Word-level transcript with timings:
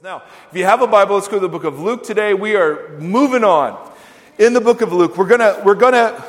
Now, 0.00 0.22
if 0.48 0.56
you 0.56 0.62
have 0.62 0.80
a 0.80 0.86
Bible, 0.86 1.16
let's 1.16 1.26
go 1.26 1.38
to 1.38 1.40
the 1.40 1.48
book 1.48 1.64
of 1.64 1.80
Luke 1.80 2.04
today. 2.04 2.32
We 2.32 2.54
are 2.54 2.96
moving 3.00 3.42
on. 3.42 3.92
In 4.38 4.52
the 4.52 4.60
book 4.60 4.80
of 4.80 4.92
Luke, 4.92 5.16
we're 5.16 5.26
gonna 5.26 5.60
we're 5.64 5.74
gonna 5.74 6.24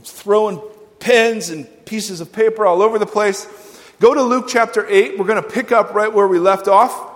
throwing 0.00 0.62
pens 0.98 1.50
and 1.50 1.66
pieces 1.84 2.22
of 2.22 2.32
paper 2.32 2.64
all 2.64 2.80
over 2.80 2.98
the 2.98 3.04
place. 3.04 3.46
Go 4.00 4.14
to 4.14 4.22
Luke 4.22 4.46
chapter 4.48 4.86
8. 4.88 5.18
We're 5.18 5.26
to 5.26 5.42
pick 5.42 5.72
up 5.72 5.92
right 5.92 6.10
where 6.10 6.26
we 6.26 6.38
left 6.38 6.68
off. 6.68 7.10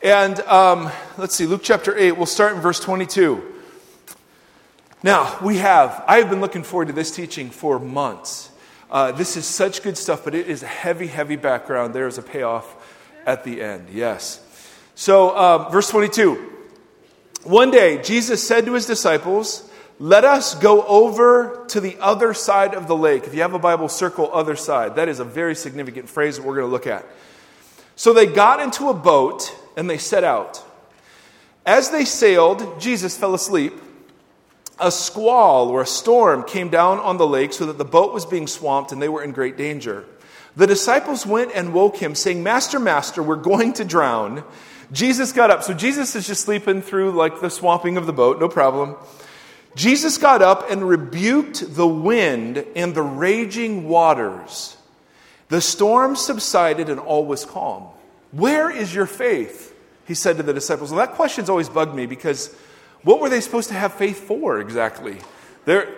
And 0.00 0.40
um, 0.40 0.90
let's 1.18 1.34
see, 1.34 1.44
Luke 1.44 1.60
chapter 1.62 1.94
8, 1.94 2.12
we'll 2.12 2.24
start 2.24 2.54
in 2.54 2.62
verse 2.62 2.80
22. 2.80 3.42
Now, 5.02 5.38
we 5.42 5.58
have, 5.58 6.02
I 6.06 6.16
have 6.16 6.30
been 6.30 6.40
looking 6.40 6.62
forward 6.62 6.88
to 6.88 6.94
this 6.94 7.14
teaching 7.14 7.50
for 7.50 7.78
months. 7.78 8.50
Uh, 8.90 9.12
this 9.12 9.36
is 9.36 9.44
such 9.44 9.82
good 9.82 9.98
stuff, 9.98 10.24
but 10.24 10.34
it 10.34 10.48
is 10.48 10.62
a 10.62 10.66
heavy, 10.66 11.08
heavy 11.08 11.36
background. 11.36 11.94
There 11.94 12.06
is 12.06 12.16
a 12.16 12.22
payoff 12.22 12.74
at 13.26 13.44
the 13.44 13.62
end. 13.62 13.88
Yes. 13.90 14.40
So, 14.94 15.36
um, 15.36 15.72
verse 15.72 15.88
22. 15.90 16.50
One 17.44 17.70
day, 17.70 18.00
Jesus 18.02 18.46
said 18.46 18.66
to 18.66 18.74
his 18.74 18.86
disciples, 18.86 19.68
Let 19.98 20.24
us 20.24 20.54
go 20.54 20.82
over 20.86 21.64
to 21.68 21.80
the 21.80 21.96
other 21.98 22.34
side 22.34 22.74
of 22.74 22.86
the 22.86 22.96
lake. 22.96 23.24
If 23.24 23.34
you 23.34 23.42
have 23.42 23.54
a 23.54 23.58
Bible, 23.58 23.88
circle 23.88 24.30
other 24.32 24.56
side. 24.56 24.96
That 24.96 25.08
is 25.08 25.18
a 25.18 25.24
very 25.24 25.54
significant 25.54 26.08
phrase 26.08 26.36
that 26.36 26.44
we're 26.44 26.56
going 26.56 26.66
to 26.66 26.72
look 26.72 26.86
at. 26.86 27.04
So 27.96 28.12
they 28.12 28.26
got 28.26 28.60
into 28.60 28.88
a 28.88 28.94
boat 28.94 29.54
and 29.76 29.88
they 29.88 29.98
set 29.98 30.24
out. 30.24 30.64
As 31.66 31.90
they 31.90 32.04
sailed, 32.04 32.80
Jesus 32.80 33.16
fell 33.16 33.34
asleep 33.34 33.74
a 34.82 34.90
squall 34.90 35.68
or 35.68 35.82
a 35.82 35.86
storm 35.86 36.42
came 36.42 36.68
down 36.68 36.98
on 36.98 37.16
the 37.16 37.26
lake 37.26 37.52
so 37.52 37.66
that 37.66 37.78
the 37.78 37.84
boat 37.84 38.12
was 38.12 38.26
being 38.26 38.46
swamped 38.46 38.92
and 38.92 39.00
they 39.00 39.08
were 39.08 39.22
in 39.22 39.32
great 39.32 39.56
danger. 39.56 40.04
The 40.56 40.66
disciples 40.66 41.24
went 41.24 41.52
and 41.54 41.72
woke 41.72 41.96
him, 41.96 42.14
saying, 42.14 42.42
Master, 42.42 42.78
Master, 42.78 43.22
we're 43.22 43.36
going 43.36 43.72
to 43.74 43.84
drown. 43.84 44.44
Jesus 44.92 45.32
got 45.32 45.50
up. 45.50 45.62
So 45.62 45.72
Jesus 45.72 46.14
is 46.14 46.26
just 46.26 46.42
sleeping 46.42 46.82
through 46.82 47.12
like 47.12 47.40
the 47.40 47.48
swamping 47.48 47.96
of 47.96 48.06
the 48.06 48.12
boat, 48.12 48.38
no 48.38 48.48
problem. 48.48 48.96
Jesus 49.74 50.18
got 50.18 50.42
up 50.42 50.70
and 50.70 50.86
rebuked 50.86 51.74
the 51.74 51.86
wind 51.86 52.64
and 52.76 52.94
the 52.94 53.02
raging 53.02 53.88
waters. 53.88 54.76
The 55.48 55.62
storm 55.62 56.16
subsided 56.16 56.90
and 56.90 57.00
all 57.00 57.24
was 57.24 57.46
calm. 57.46 57.84
Where 58.32 58.70
is 58.70 58.94
your 58.94 59.06
faith? 59.06 59.74
He 60.06 60.14
said 60.14 60.36
to 60.36 60.42
the 60.42 60.52
disciples. 60.52 60.90
Well, 60.90 60.98
that 60.98 61.14
question's 61.14 61.48
always 61.48 61.68
bugged 61.68 61.94
me 61.94 62.06
because 62.06 62.54
what 63.02 63.20
were 63.20 63.28
they 63.28 63.40
supposed 63.40 63.68
to 63.68 63.74
have 63.74 63.94
faith 63.94 64.26
for 64.26 64.60
exactly? 64.60 65.16
They're, 65.64 65.94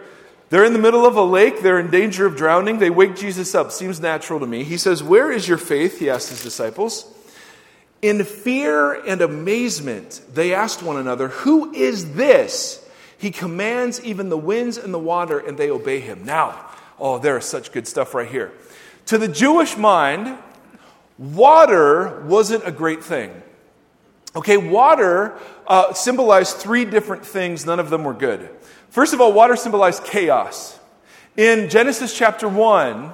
they're 0.54 0.64
in 0.64 0.72
the 0.72 0.78
middle 0.78 1.04
of 1.04 1.16
a 1.16 1.22
lake. 1.22 1.62
They're 1.62 1.80
in 1.80 1.90
danger 1.90 2.26
of 2.26 2.36
drowning. 2.36 2.78
They 2.78 2.88
wake 2.88 3.16
Jesus 3.16 3.56
up. 3.56 3.72
Seems 3.72 3.98
natural 3.98 4.38
to 4.38 4.46
me. 4.46 4.62
He 4.62 4.76
says, 4.76 5.02
Where 5.02 5.32
is 5.32 5.48
your 5.48 5.58
faith? 5.58 5.98
He 5.98 6.08
asked 6.08 6.28
his 6.28 6.44
disciples. 6.44 7.12
In 8.02 8.22
fear 8.22 8.92
and 8.92 9.20
amazement, 9.20 10.20
they 10.32 10.54
asked 10.54 10.80
one 10.80 10.96
another, 10.96 11.26
Who 11.26 11.72
is 11.72 12.14
this? 12.14 12.88
He 13.18 13.32
commands 13.32 14.00
even 14.04 14.28
the 14.28 14.38
winds 14.38 14.78
and 14.78 14.94
the 14.94 14.98
water, 14.98 15.40
and 15.40 15.58
they 15.58 15.70
obey 15.70 15.98
him. 15.98 16.24
Now, 16.24 16.70
oh, 17.00 17.18
there 17.18 17.36
is 17.36 17.46
such 17.46 17.72
good 17.72 17.88
stuff 17.88 18.14
right 18.14 18.30
here. 18.30 18.52
To 19.06 19.18
the 19.18 19.26
Jewish 19.26 19.76
mind, 19.76 20.38
water 21.18 22.20
wasn't 22.26 22.64
a 22.64 22.70
great 22.70 23.02
thing. 23.02 23.42
Okay, 24.36 24.56
water 24.56 25.36
uh, 25.66 25.94
symbolized 25.94 26.58
three 26.58 26.84
different 26.84 27.26
things, 27.26 27.66
none 27.66 27.80
of 27.80 27.90
them 27.90 28.04
were 28.04 28.14
good. 28.14 28.50
First 28.94 29.12
of 29.12 29.20
all, 29.20 29.32
water 29.32 29.56
symbolized 29.56 30.04
chaos. 30.04 30.78
In 31.36 31.68
Genesis 31.68 32.16
chapter 32.16 32.48
1, 32.48 33.12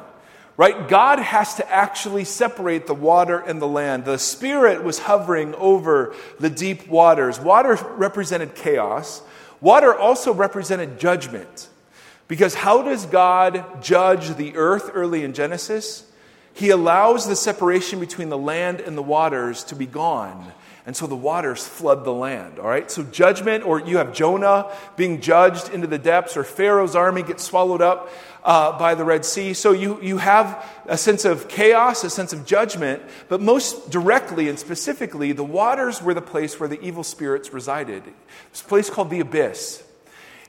right, 0.59 0.89
God 0.89 1.20
has 1.20 1.55
to 1.55 1.67
actually 1.72 2.25
separate 2.25 2.87
the 2.87 2.92
water 2.92 3.39
and 3.39 3.62
the 3.62 3.67
land. 3.67 4.05
The 4.05 4.19
Spirit 4.19 4.84
was 4.84 4.98
hovering 4.98 5.55
over 5.55 6.14
the 6.39 6.50
deep 6.50 6.87
waters. 6.87 7.41
Water 7.41 7.78
represented 7.92 8.55
chaos, 8.55 9.22
water 9.62 9.95
also 9.97 10.34
represented 10.34 11.00
judgment. 11.00 11.70
Because 12.28 12.55
how 12.55 12.83
does 12.83 13.06
God 13.06 13.83
judge 13.83 14.37
the 14.37 14.56
earth 14.56 14.91
early 14.93 15.25
in 15.25 15.33
Genesis? 15.33 16.04
He 16.53 16.69
allows 16.69 17.27
the 17.27 17.34
separation 17.34 18.00
between 18.00 18.28
the 18.28 18.37
land 18.37 18.81
and 18.81 18.99
the 18.99 19.03
waters 19.03 19.65
to 19.65 19.75
be 19.75 19.87
gone 19.87 20.53
and 20.91 20.97
so 20.97 21.06
the 21.06 21.15
waters 21.15 21.65
flood 21.65 22.05
the 22.05 22.12
land, 22.12 22.59
all 22.59 22.67
right? 22.67 22.91
So 22.91 23.05
judgment, 23.05 23.65
or 23.65 23.78
you 23.78 23.99
have 23.99 24.12
Jonah 24.12 24.77
being 24.97 25.21
judged 25.21 25.69
into 25.69 25.87
the 25.87 25.99
depths, 25.99 26.37
or 26.37 26.43
Pharaoh's 26.43 26.97
army 26.97 27.23
gets 27.23 27.45
swallowed 27.45 27.81
up 27.81 28.11
uh, 28.43 28.77
by 28.77 28.97
the 28.97 29.05
Red 29.05 29.25
Sea. 29.25 29.55
So 29.55 29.71
you, 29.71 30.03
you 30.03 30.19
have 30.19 30.69
a 30.87 30.99
sense 30.99 31.25
of 31.25 31.47
chaos, 31.47 32.03
a 32.03 32.11
sense 32.11 32.33
of 32.33 32.45
judgment, 32.45 33.05
but 33.28 33.41
most 33.41 33.93
directly 33.93 34.49
and 34.49 34.59
specifically, 34.59 35.31
the 35.31 35.45
waters 35.45 36.03
were 36.03 36.12
the 36.12 36.21
place 36.21 36.59
where 36.59 36.69
the 36.69 36.81
evil 36.81 37.05
spirits 37.05 37.53
resided. 37.53 38.03
A 38.09 38.65
place 38.65 38.91
called 38.91 39.11
the 39.11 39.21
abyss. 39.21 39.84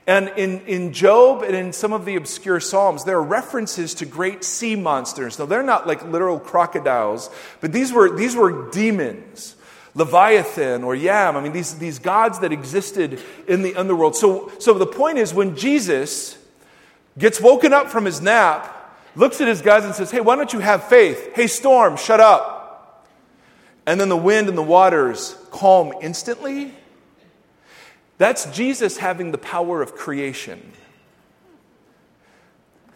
And 0.08 0.30
in, 0.30 0.62
in 0.62 0.92
Job 0.92 1.44
and 1.44 1.54
in 1.54 1.72
some 1.72 1.92
of 1.92 2.04
the 2.04 2.16
obscure 2.16 2.58
Psalms, 2.58 3.04
there 3.04 3.18
are 3.18 3.22
references 3.22 3.94
to 3.94 4.06
great 4.06 4.42
sea 4.42 4.74
monsters. 4.74 5.38
Now, 5.38 5.46
they're 5.46 5.62
not 5.62 5.86
like 5.86 6.04
literal 6.04 6.40
crocodiles, 6.40 7.30
but 7.60 7.72
these 7.72 7.92
were, 7.92 8.16
these 8.16 8.34
were 8.34 8.72
demons 8.72 9.54
Leviathan 9.94 10.84
or 10.84 10.94
Yam. 10.94 11.36
I 11.36 11.40
mean, 11.40 11.52
these, 11.52 11.78
these 11.78 11.98
gods 11.98 12.38
that 12.40 12.52
existed 12.52 13.20
in 13.46 13.62
the 13.62 13.74
underworld. 13.74 14.16
So, 14.16 14.50
so 14.58 14.74
the 14.74 14.86
point 14.86 15.18
is, 15.18 15.34
when 15.34 15.56
Jesus 15.56 16.38
gets 17.18 17.40
woken 17.40 17.72
up 17.72 17.88
from 17.88 18.04
his 18.04 18.20
nap, 18.20 18.78
looks 19.14 19.40
at 19.40 19.48
his 19.48 19.60
guys 19.60 19.84
and 19.84 19.94
says, 19.94 20.10
Hey, 20.10 20.20
why 20.20 20.36
don't 20.36 20.52
you 20.52 20.60
have 20.60 20.84
faith? 20.84 21.32
Hey, 21.34 21.46
storm, 21.46 21.96
shut 21.96 22.20
up. 22.20 23.06
And 23.86 24.00
then 24.00 24.08
the 24.08 24.16
wind 24.16 24.48
and 24.48 24.56
the 24.56 24.62
waters 24.62 25.36
calm 25.50 25.92
instantly. 26.00 26.72
That's 28.18 28.46
Jesus 28.46 28.98
having 28.98 29.32
the 29.32 29.38
power 29.38 29.82
of 29.82 29.94
creation. 29.94 30.72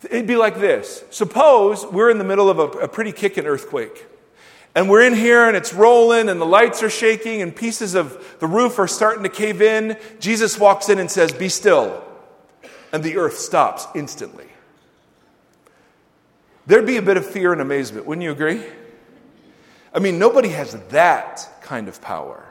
It'd 0.05 0.27
be 0.27 0.37
like 0.37 0.61
this 0.61 1.05
Suppose 1.11 1.85
we're 1.85 2.11
in 2.11 2.19
the 2.19 2.25
middle 2.25 2.49
of 2.49 2.59
a, 2.59 2.79
a 2.79 2.89
pretty 2.89 3.13
kicking 3.13 3.47
earthquake. 3.47 4.07
And 4.77 4.91
we're 4.91 5.07
in 5.07 5.15
here 5.15 5.49
and 5.49 5.57
it's 5.57 5.73
rolling 5.73 6.29
and 6.29 6.39
the 6.39 6.45
lights 6.45 6.83
are 6.83 6.91
shaking 6.91 7.41
and 7.41 7.57
pieces 7.57 7.95
of 7.95 8.37
the 8.41 8.47
roof 8.47 8.79
are 8.79 8.87
starting 8.87 9.23
to 9.23 9.31
cave 9.31 9.63
in. 9.63 9.97
Jesus 10.21 10.59
walks 10.59 10.91
in 10.91 10.99
and 10.99 11.11
says, 11.11 11.33
Be 11.33 11.49
still. 11.49 12.05
And 12.93 13.03
the 13.03 13.17
earth 13.17 13.39
stops 13.39 13.87
instantly. 13.95 14.45
There'd 16.67 16.87
be 16.87 16.99
a 16.99 17.03
bit 17.03 17.17
of 17.17 17.25
fear 17.25 17.53
and 17.53 17.63
amazement, 17.63 18.05
wouldn't 18.05 18.23
you 18.23 18.33
agree? 18.33 18.63
I 19.95 19.99
mean, 19.99 20.19
nobody 20.19 20.51
has 20.51 20.75
that 20.91 21.49
kind 21.63 21.89
of 21.89 22.03
power. 22.03 22.47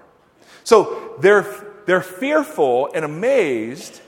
So 0.63 1.15
they're, 1.19 1.45
they're 1.85 2.01
fearful 2.01 2.89
and 2.95 3.05
amazed 3.05 4.01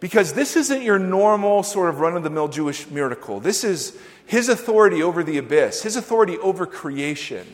because 0.00 0.32
this 0.32 0.56
isn't 0.56 0.82
your 0.82 0.98
normal 0.98 1.62
sort 1.62 1.88
of 1.88 2.00
run 2.00 2.16
of 2.16 2.24
the 2.24 2.30
mill 2.30 2.48
Jewish 2.48 2.88
miracle. 2.88 3.38
This 3.38 3.62
is 3.62 3.96
his 4.30 4.48
authority 4.48 5.02
over 5.02 5.24
the 5.24 5.38
abyss, 5.38 5.82
his 5.82 5.96
authority 5.96 6.38
over 6.38 6.64
creation. 6.64 7.44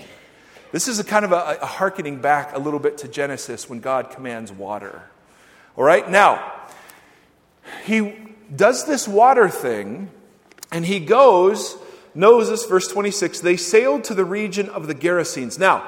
This 0.73 0.89
is 0.89 0.99
a 0.99 1.05
kind 1.05 1.25
of 1.25 1.33
a, 1.33 1.57
a 1.63 1.65
hearkening 1.65 2.21
back 2.21 2.55
a 2.55 2.59
little 2.59 2.79
bit 2.79 2.99
to 2.99 3.09
Genesis 3.09 3.67
when 3.67 3.81
God 3.81 4.11
commands 4.11 4.53
water. 4.53 5.03
All 5.75 5.85
right, 5.85 6.07
now, 6.07 6.53
he 7.87 8.15
does 8.55 8.85
this 8.85 9.09
water 9.09 9.49
thing, 9.49 10.11
and 10.71 10.85
he 10.85 11.01
goes, 11.01 11.79
knows 12.15 12.51
this, 12.51 12.67
verse 12.67 12.89
26, 12.89 13.41
they 13.41 13.57
sailed 13.57 14.05
to 14.05 14.15
the 14.15 14.27
region 14.27 14.69
of 14.69 14.87
the 14.87 14.95
Gerasenes. 14.95 15.59
Now, 15.59 15.79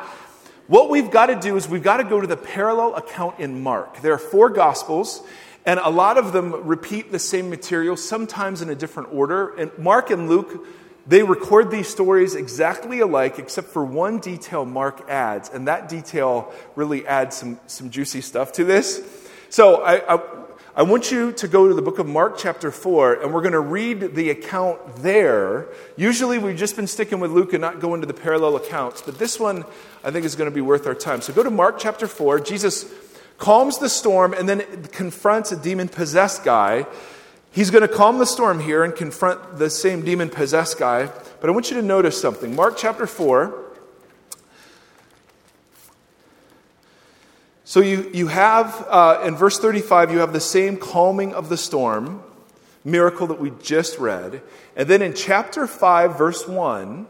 what 0.68 0.88
we've 0.88 1.10
got 1.10 1.26
to 1.26 1.38
do 1.38 1.58
is 1.58 1.68
we've 1.68 1.82
got 1.82 1.98
to 1.98 2.04
go 2.04 2.18
to 2.18 2.26
the 2.26 2.38
parallel 2.38 2.94
account 2.94 3.40
in 3.40 3.60
Mark. 3.60 4.00
There 4.00 4.14
are 4.14 4.18
four 4.18 4.48
gospels, 4.48 5.22
and 5.68 5.78
a 5.80 5.90
lot 5.90 6.16
of 6.16 6.32
them 6.32 6.66
repeat 6.66 7.12
the 7.12 7.18
same 7.18 7.50
material, 7.50 7.94
sometimes 7.94 8.62
in 8.62 8.70
a 8.70 8.74
different 8.74 9.12
order. 9.12 9.54
And 9.56 9.70
Mark 9.76 10.08
and 10.08 10.26
Luke, 10.26 10.66
they 11.06 11.22
record 11.22 11.70
these 11.70 11.88
stories 11.88 12.34
exactly 12.34 13.00
alike, 13.00 13.38
except 13.38 13.68
for 13.68 13.84
one 13.84 14.18
detail 14.18 14.64
Mark 14.64 15.10
adds, 15.10 15.50
and 15.50 15.68
that 15.68 15.90
detail 15.90 16.54
really 16.74 17.06
adds 17.06 17.36
some, 17.36 17.60
some 17.66 17.90
juicy 17.90 18.22
stuff 18.22 18.52
to 18.52 18.64
this. 18.64 19.02
So 19.50 19.82
I, 19.82 20.14
I, 20.14 20.20
I 20.74 20.82
want 20.84 21.10
you 21.10 21.32
to 21.32 21.46
go 21.46 21.68
to 21.68 21.74
the 21.74 21.82
book 21.82 21.98
of 21.98 22.06
Mark, 22.06 22.38
chapter 22.38 22.70
4, 22.70 23.22
and 23.22 23.34
we're 23.34 23.42
going 23.42 23.52
to 23.52 23.60
read 23.60 24.14
the 24.14 24.30
account 24.30 24.78
there. 25.02 25.68
Usually 25.96 26.38
we've 26.38 26.56
just 26.56 26.76
been 26.76 26.86
sticking 26.86 27.20
with 27.20 27.30
Luke 27.30 27.52
and 27.52 27.60
not 27.60 27.78
going 27.78 28.00
to 28.00 28.06
the 28.06 28.14
parallel 28.14 28.56
accounts, 28.56 29.02
but 29.02 29.18
this 29.18 29.38
one 29.38 29.66
I 30.02 30.12
think 30.12 30.24
is 30.24 30.34
going 30.34 30.48
to 30.48 30.54
be 30.54 30.62
worth 30.62 30.86
our 30.86 30.94
time. 30.94 31.20
So 31.20 31.34
go 31.34 31.42
to 31.42 31.50
Mark, 31.50 31.78
chapter 31.78 32.06
4. 32.06 32.40
Jesus 32.40 32.84
calms 33.38 33.78
the 33.78 33.88
storm, 33.88 34.34
and 34.34 34.48
then 34.48 34.84
confronts 34.88 35.50
a 35.52 35.56
demon 35.56 35.88
possessed 35.88 36.44
guy. 36.44 36.86
He's 37.50 37.70
going 37.70 37.86
to 37.86 37.92
calm 37.92 38.18
the 38.18 38.26
storm 38.26 38.60
here 38.60 38.84
and 38.84 38.94
confront 38.94 39.58
the 39.58 39.70
same 39.70 40.04
demon 40.04 40.28
possessed 40.28 40.78
guy. 40.78 41.10
But 41.40 41.48
I 41.48 41.52
want 41.52 41.70
you 41.70 41.76
to 41.76 41.82
notice 41.82 42.20
something. 42.20 42.54
Mark 42.54 42.76
chapter 42.76 43.06
4. 43.06 43.64
So 47.64 47.80
you, 47.80 48.10
you 48.14 48.28
have, 48.28 48.86
uh, 48.88 49.22
in 49.24 49.36
verse 49.36 49.58
35, 49.58 50.12
you 50.12 50.18
have 50.18 50.32
the 50.32 50.40
same 50.40 50.76
calming 50.76 51.34
of 51.34 51.48
the 51.48 51.56
storm 51.56 52.22
miracle 52.84 53.26
that 53.26 53.40
we 53.40 53.52
just 53.62 53.98
read. 53.98 54.42
And 54.74 54.88
then 54.88 55.02
in 55.02 55.14
chapter 55.14 55.66
5, 55.66 56.16
verse 56.16 56.48
1, 56.48 57.06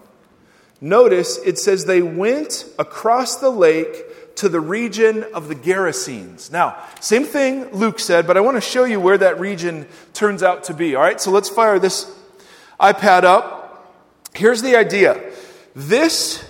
notice 0.81 1.39
it 1.39 1.59
says 1.59 1.85
they 1.85 2.03
went 2.03 2.67
across 2.79 3.37
the 3.37 3.51
lake 3.51 4.08
to 4.39 4.49
the 4.49 4.61
region 4.61 5.25
of 5.35 5.49
the 5.49 5.55
Gerasenes. 5.55 6.53
Now, 6.53 6.77
same 7.01 7.25
thing 7.25 7.71
Luke 7.73 7.99
said, 7.99 8.27
but 8.27 8.37
I 8.37 8.41
want 8.41 8.57
to 8.57 8.61
show 8.61 8.85
you 8.85 9.01
where 9.01 9.19
that 9.19 9.41
region 9.41 9.87
turns 10.15 10.43
out 10.43 10.65
to 10.65 10.75
be. 10.75 10.95
All 10.95 11.03
right, 11.03 11.21
so 11.21 11.31
let's 11.31 11.49
fire 11.49 11.79
this 11.79 12.11
iPad 12.81 13.25
up. 13.25 13.95
Here's 14.35 14.63
the 14.63 14.77
idea 14.77 15.21
this 15.75 16.45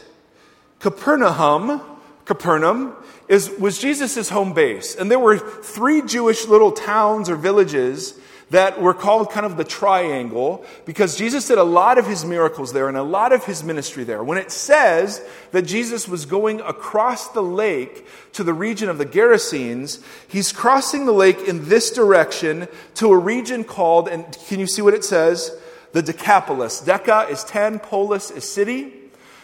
Capernaum, 0.81 1.81
Capernaum, 2.25 2.95
is, 3.29 3.51
was 3.59 3.79
Jesus' 3.79 4.29
home 4.29 4.53
base. 4.53 4.95
And 4.95 5.11
there 5.11 5.19
were 5.19 5.39
three 5.39 6.03
Jewish 6.03 6.47
little 6.47 6.73
towns 6.73 7.29
or 7.29 7.37
villages 7.37 8.19
that 8.51 8.81
were 8.81 8.95
called 8.95 9.31
kind 9.31 9.45
of 9.45 9.57
the 9.57 9.65
triangle 9.65 10.65
because 10.87 11.17
Jesus 11.17 11.49
did 11.49 11.59
a 11.59 11.65
lot 11.65 11.99
of 11.99 12.07
his 12.07 12.25
miracles 12.25 12.73
there 12.73 12.89
and 12.89 12.97
a 12.97 13.03
lot 13.03 13.33
of 13.33 13.45
his 13.45 13.63
ministry 13.63 14.05
there. 14.05 14.25
When 14.25 14.39
it 14.39 14.51
says 14.51 15.23
that 15.53 15.63
Jesus 15.63 16.09
was 16.09 16.25
going 16.25 16.61
across 16.63 17.29
the 17.29 17.43
lake 17.43 18.07
to 18.33 18.43
the 18.43 18.55
region 18.55 18.89
of 18.89 18.97
the 18.97 19.05
Gerasenes, 19.05 20.03
he's 20.29 20.51
crossing 20.51 21.05
the 21.05 21.13
lake 21.13 21.41
in 21.41 21.69
this 21.69 21.91
direction 21.91 22.69
to 22.95 23.13
a 23.13 23.19
region 23.19 23.65
called, 23.65 24.09
and 24.09 24.25
can 24.47 24.61
you 24.61 24.67
see 24.67 24.81
what 24.83 24.95
it 24.95 25.05
says? 25.05 25.55
The 25.93 26.03
Decapolis. 26.03 26.81
Deca 26.81 27.29
is 27.31 27.45
10, 27.45 27.81
polis 27.81 28.31
is 28.31 28.51
city. 28.51 28.95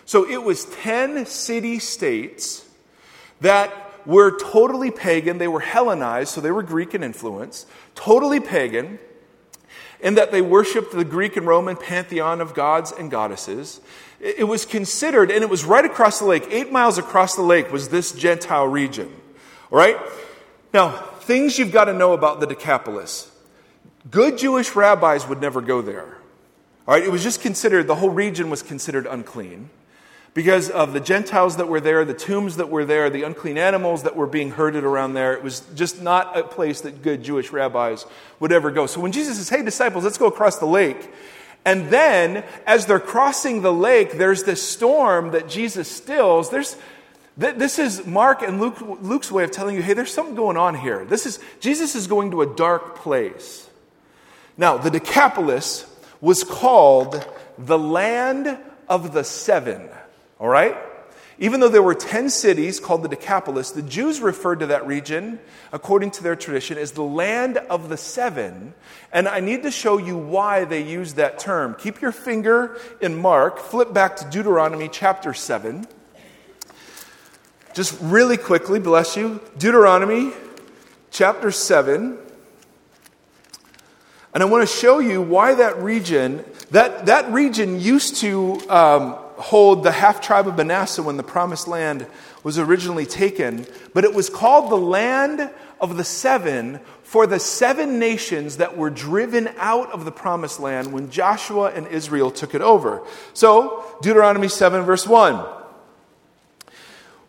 So 0.06 0.28
it 0.28 0.42
was 0.42 0.64
10 0.66 1.26
city 1.26 1.78
states 1.78 2.66
that 3.40 3.83
were 4.06 4.38
totally 4.38 4.90
pagan. 4.90 5.38
They 5.38 5.48
were 5.48 5.60
Hellenized, 5.60 6.32
so 6.32 6.40
they 6.40 6.50
were 6.50 6.62
Greek 6.62 6.94
in 6.94 7.02
influence, 7.02 7.66
totally 7.94 8.40
pagan, 8.40 8.98
in 10.00 10.14
that 10.14 10.32
they 10.32 10.42
worshiped 10.42 10.92
the 10.92 11.04
Greek 11.04 11.36
and 11.36 11.46
Roman 11.46 11.76
pantheon 11.76 12.40
of 12.40 12.54
gods 12.54 12.92
and 12.92 13.10
goddesses. 13.10 13.80
It 14.20 14.46
was 14.48 14.64
considered, 14.64 15.30
and 15.30 15.42
it 15.42 15.50
was 15.50 15.64
right 15.64 15.84
across 15.84 16.18
the 16.18 16.26
lake, 16.26 16.46
eight 16.50 16.70
miles 16.70 16.98
across 16.98 17.36
the 17.36 17.42
lake 17.42 17.72
was 17.72 17.88
this 17.88 18.12
Gentile 18.12 18.66
region. 18.66 19.12
All 19.70 19.78
right? 19.78 19.96
Now, 20.72 20.90
things 20.90 21.58
you've 21.58 21.72
got 21.72 21.86
to 21.86 21.92
know 21.92 22.12
about 22.12 22.40
the 22.40 22.46
Decapolis. 22.46 23.30
Good 24.10 24.38
Jewish 24.38 24.74
rabbis 24.74 25.26
would 25.28 25.40
never 25.40 25.60
go 25.60 25.82
there. 25.82 26.18
All 26.86 26.94
right? 26.94 27.02
It 27.02 27.10
was 27.10 27.22
just 27.22 27.40
considered, 27.40 27.86
the 27.86 27.94
whole 27.94 28.10
region 28.10 28.50
was 28.50 28.62
considered 28.62 29.06
unclean 29.06 29.70
because 30.34 30.68
of 30.68 30.92
the 30.92 31.00
Gentiles 31.00 31.56
that 31.58 31.68
were 31.68 31.80
there, 31.80 32.04
the 32.04 32.12
tombs 32.12 32.56
that 32.56 32.68
were 32.68 32.84
there, 32.84 33.08
the 33.08 33.22
unclean 33.22 33.56
animals 33.56 34.02
that 34.02 34.16
were 34.16 34.26
being 34.26 34.50
herded 34.50 34.82
around 34.82 35.14
there. 35.14 35.32
It 35.32 35.44
was 35.44 35.60
just 35.76 36.02
not 36.02 36.36
a 36.36 36.42
place 36.42 36.80
that 36.80 37.02
good 37.02 37.22
Jewish 37.22 37.52
rabbis 37.52 38.04
would 38.40 38.50
ever 38.50 38.72
go. 38.72 38.86
So 38.86 39.00
when 39.00 39.12
Jesus 39.12 39.38
says, 39.38 39.48
Hey, 39.48 39.62
disciples, 39.62 40.02
let's 40.02 40.18
go 40.18 40.26
across 40.26 40.58
the 40.58 40.66
lake. 40.66 41.08
And 41.64 41.88
then, 41.88 42.44
as 42.66 42.84
they're 42.84 43.00
crossing 43.00 43.62
the 43.62 43.72
lake, 43.72 44.18
there's 44.18 44.42
this 44.42 44.62
storm 44.62 45.30
that 45.30 45.48
Jesus 45.48 45.90
stills. 45.90 46.50
There's, 46.50 46.76
this 47.38 47.78
is 47.78 48.04
Mark 48.04 48.42
and 48.42 48.60
Luke, 48.60 48.80
Luke's 48.80 49.32
way 49.32 49.44
of 49.44 49.50
telling 49.50 49.74
you, 49.74 49.82
hey, 49.82 49.94
there's 49.94 50.12
something 50.12 50.34
going 50.34 50.58
on 50.58 50.74
here. 50.74 51.06
This 51.06 51.24
is, 51.24 51.38
Jesus 51.60 51.94
is 51.94 52.06
going 52.06 52.32
to 52.32 52.42
a 52.42 52.54
dark 52.54 52.96
place. 52.96 53.66
Now, 54.58 54.76
the 54.76 54.90
Decapolis 54.90 55.86
was 56.20 56.44
called 56.44 57.26
the 57.56 57.78
land 57.78 58.58
of 58.88 59.14
the 59.14 59.24
seven. 59.24 59.88
All 60.44 60.50
right? 60.50 60.76
Even 61.38 61.60
though 61.60 61.70
there 61.70 61.82
were 61.82 61.94
10 61.94 62.28
cities 62.28 62.78
called 62.78 63.02
the 63.02 63.08
Decapolis, 63.08 63.70
the 63.70 63.80
Jews 63.80 64.20
referred 64.20 64.60
to 64.60 64.66
that 64.66 64.86
region, 64.86 65.40
according 65.72 66.10
to 66.10 66.22
their 66.22 66.36
tradition, 66.36 66.76
as 66.76 66.92
the 66.92 67.02
land 67.02 67.56
of 67.56 67.88
the 67.88 67.96
seven. 67.96 68.74
And 69.10 69.26
I 69.26 69.40
need 69.40 69.62
to 69.62 69.70
show 69.70 69.96
you 69.96 70.18
why 70.18 70.66
they 70.66 70.82
used 70.82 71.16
that 71.16 71.38
term. 71.38 71.74
Keep 71.78 72.02
your 72.02 72.12
finger 72.12 72.78
in 73.00 73.16
Mark, 73.16 73.58
flip 73.58 73.94
back 73.94 74.16
to 74.16 74.28
Deuteronomy 74.28 74.90
chapter 74.92 75.32
7. 75.32 75.86
Just 77.72 77.98
really 78.02 78.36
quickly, 78.36 78.78
bless 78.78 79.16
you. 79.16 79.40
Deuteronomy 79.56 80.30
chapter 81.10 81.50
7. 81.50 82.18
And 84.34 84.42
I 84.42 84.44
want 84.44 84.68
to 84.68 84.76
show 84.76 84.98
you 84.98 85.22
why 85.22 85.54
that 85.54 85.78
region, 85.78 86.44
that, 86.70 87.06
that 87.06 87.32
region 87.32 87.80
used 87.80 88.16
to 88.16 88.60
um, 88.68 89.23
hold 89.36 89.82
the 89.82 89.92
half 89.92 90.20
tribe 90.20 90.48
of 90.48 90.56
Manasseh 90.56 91.02
when 91.02 91.16
the 91.16 91.22
promised 91.22 91.68
land 91.68 92.06
was 92.42 92.58
originally 92.58 93.06
taken, 93.06 93.66
but 93.92 94.04
it 94.04 94.14
was 94.14 94.28
called 94.30 94.70
the 94.70 94.76
land 94.76 95.50
of 95.80 95.96
the 95.96 96.04
seven 96.04 96.80
for 97.02 97.26
the 97.26 97.38
seven 97.38 97.98
nations 97.98 98.56
that 98.56 98.76
were 98.76 98.90
driven 98.90 99.48
out 99.58 99.90
of 99.92 100.04
the 100.04 100.12
promised 100.12 100.60
land 100.60 100.92
when 100.92 101.10
Joshua 101.10 101.70
and 101.72 101.86
Israel 101.88 102.30
took 102.30 102.54
it 102.54 102.60
over. 102.60 103.02
So, 103.34 103.84
Deuteronomy 104.02 104.48
7, 104.48 104.82
verse 104.82 105.06
1. 105.06 105.44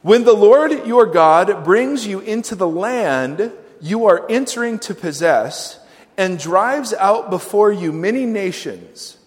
When 0.01 0.23
the 0.23 0.33
Lord 0.33 0.85
your 0.85 1.05
God 1.05 1.63
brings 1.63 2.05
you 2.05 2.19
into 2.19 2.55
the 2.55 2.67
land 2.67 3.51
you 3.81 4.05
are 4.05 4.25
entering 4.29 4.79
to 4.79 4.95
possess 4.95 5.79
and 6.17 6.39
drives 6.39 6.93
out 6.93 7.29
before 7.29 7.71
you 7.71 7.91
many 7.91 8.25
nations, 8.25 9.17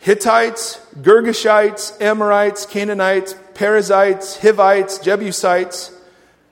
Hittites, 0.00 0.80
Girgashites, 0.96 2.00
Amorites, 2.00 2.64
Canaanites, 2.64 3.34
Perizzites, 3.54 4.38
Hivites, 4.38 4.98
Jebusites, 4.98 5.92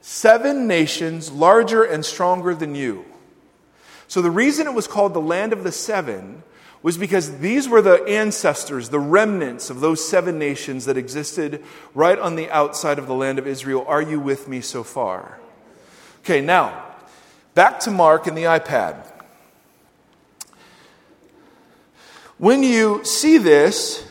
seven 0.02 0.66
nations 0.66 1.32
larger 1.32 1.82
and 1.82 2.04
stronger 2.04 2.54
than 2.54 2.74
you. 2.74 3.06
So 4.06 4.20
the 4.20 4.30
reason 4.30 4.66
it 4.66 4.74
was 4.74 4.86
called 4.86 5.14
the 5.14 5.20
land 5.20 5.54
of 5.54 5.64
the 5.64 5.72
seven 5.72 6.42
was 6.82 6.98
because 6.98 7.38
these 7.38 7.68
were 7.68 7.82
the 7.82 8.04
ancestors, 8.04 8.90
the 8.90 9.00
remnants 9.00 9.70
of 9.70 9.80
those 9.80 10.06
seven 10.06 10.38
nations 10.38 10.84
that 10.84 10.98
existed 10.98 11.64
right 11.94 12.18
on 12.18 12.36
the 12.36 12.50
outside 12.50 12.98
of 12.98 13.06
the 13.06 13.14
land 13.14 13.38
of 13.38 13.46
Israel. 13.46 13.84
Are 13.88 14.02
you 14.02 14.20
with 14.20 14.46
me 14.46 14.60
so 14.60 14.84
far? 14.84 15.38
Okay, 16.20 16.42
now, 16.42 16.84
back 17.54 17.80
to 17.80 17.90
Mark 17.90 18.26
and 18.26 18.36
the 18.36 18.44
iPad. 18.44 19.17
When 22.38 22.62
you 22.62 23.04
see 23.04 23.38
this, 23.38 24.08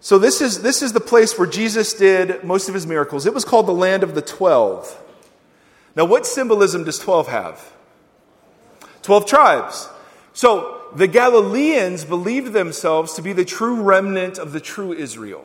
so 0.00 0.18
this 0.18 0.40
is, 0.40 0.62
this 0.62 0.82
is 0.82 0.92
the 0.92 1.00
place 1.00 1.38
where 1.38 1.46
Jesus 1.46 1.94
did 1.94 2.42
most 2.42 2.68
of 2.68 2.74
his 2.74 2.86
miracles. 2.86 3.26
It 3.26 3.34
was 3.34 3.44
called 3.44 3.66
the 3.66 3.72
land 3.72 4.02
of 4.02 4.14
the 4.14 4.22
12. 4.22 5.00
Now, 5.94 6.04
what 6.04 6.26
symbolism 6.26 6.84
does 6.84 6.98
12 6.98 7.28
have? 7.28 7.72
12 9.02 9.26
tribes. 9.26 9.88
So 10.32 10.82
the 10.94 11.06
Galileans 11.06 12.04
believed 12.04 12.52
themselves 12.52 13.14
to 13.14 13.22
be 13.22 13.32
the 13.32 13.44
true 13.44 13.82
remnant 13.82 14.38
of 14.38 14.52
the 14.52 14.60
true 14.60 14.92
Israel. 14.92 15.44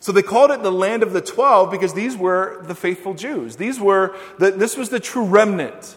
So 0.00 0.12
they 0.12 0.22
called 0.22 0.50
it 0.50 0.62
the 0.62 0.72
land 0.72 1.02
of 1.02 1.12
the 1.12 1.20
12 1.20 1.70
because 1.70 1.92
these 1.94 2.16
were 2.16 2.62
the 2.62 2.74
faithful 2.74 3.14
Jews. 3.14 3.56
These 3.56 3.80
were 3.80 4.16
the, 4.38 4.50
this 4.50 4.76
was 4.76 4.90
the 4.90 5.00
true 5.00 5.24
remnant 5.24 5.96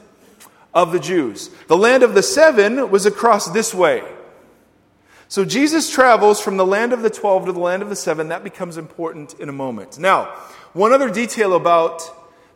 of 0.74 0.92
the 0.92 1.00
Jews. 1.00 1.50
The 1.68 1.78
land 1.78 2.04
of 2.04 2.14
the 2.14 2.24
seven 2.24 2.90
was 2.90 3.06
across 3.06 3.50
this 3.50 3.74
way. 3.74 4.04
So 5.32 5.46
Jesus 5.46 5.90
travels 5.90 6.42
from 6.42 6.58
the 6.58 6.66
land 6.66 6.92
of 6.92 7.04
the 7.04 7.10
12 7.10 7.46
to 7.46 7.52
the 7.54 7.60
land 7.62 7.82
of 7.82 7.88
the 7.88 7.96
7. 7.96 8.28
That 8.28 8.44
becomes 8.44 8.76
important 8.76 9.34
in 9.36 9.48
a 9.48 9.54
moment. 9.54 9.98
Now, 9.98 10.26
one 10.74 10.92
other 10.92 11.10
detail 11.10 11.54
about 11.54 12.04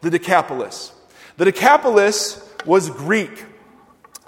the 0.01 0.09
Decapolis. 0.09 0.91
The 1.37 1.45
Decapolis 1.45 2.45
was 2.65 2.89
Greek. 2.89 3.45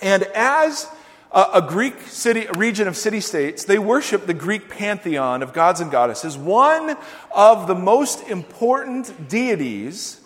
And 0.01 0.23
as 0.33 0.89
a, 1.29 1.61
Greek 1.61 1.99
city, 2.03 2.45
a 2.45 2.53
region 2.53 2.87
of 2.87 2.95
city 2.95 3.19
states, 3.19 3.65
they 3.65 3.79
worshiped 3.79 4.27
the 4.27 4.33
Greek 4.33 4.69
pantheon 4.69 5.43
of 5.43 5.51
gods 5.51 5.81
and 5.81 5.91
goddesses. 5.91 6.37
One 6.37 6.95
of 7.35 7.67
the 7.67 7.75
most 7.75 8.29
important 8.29 9.27
deities 9.27 10.21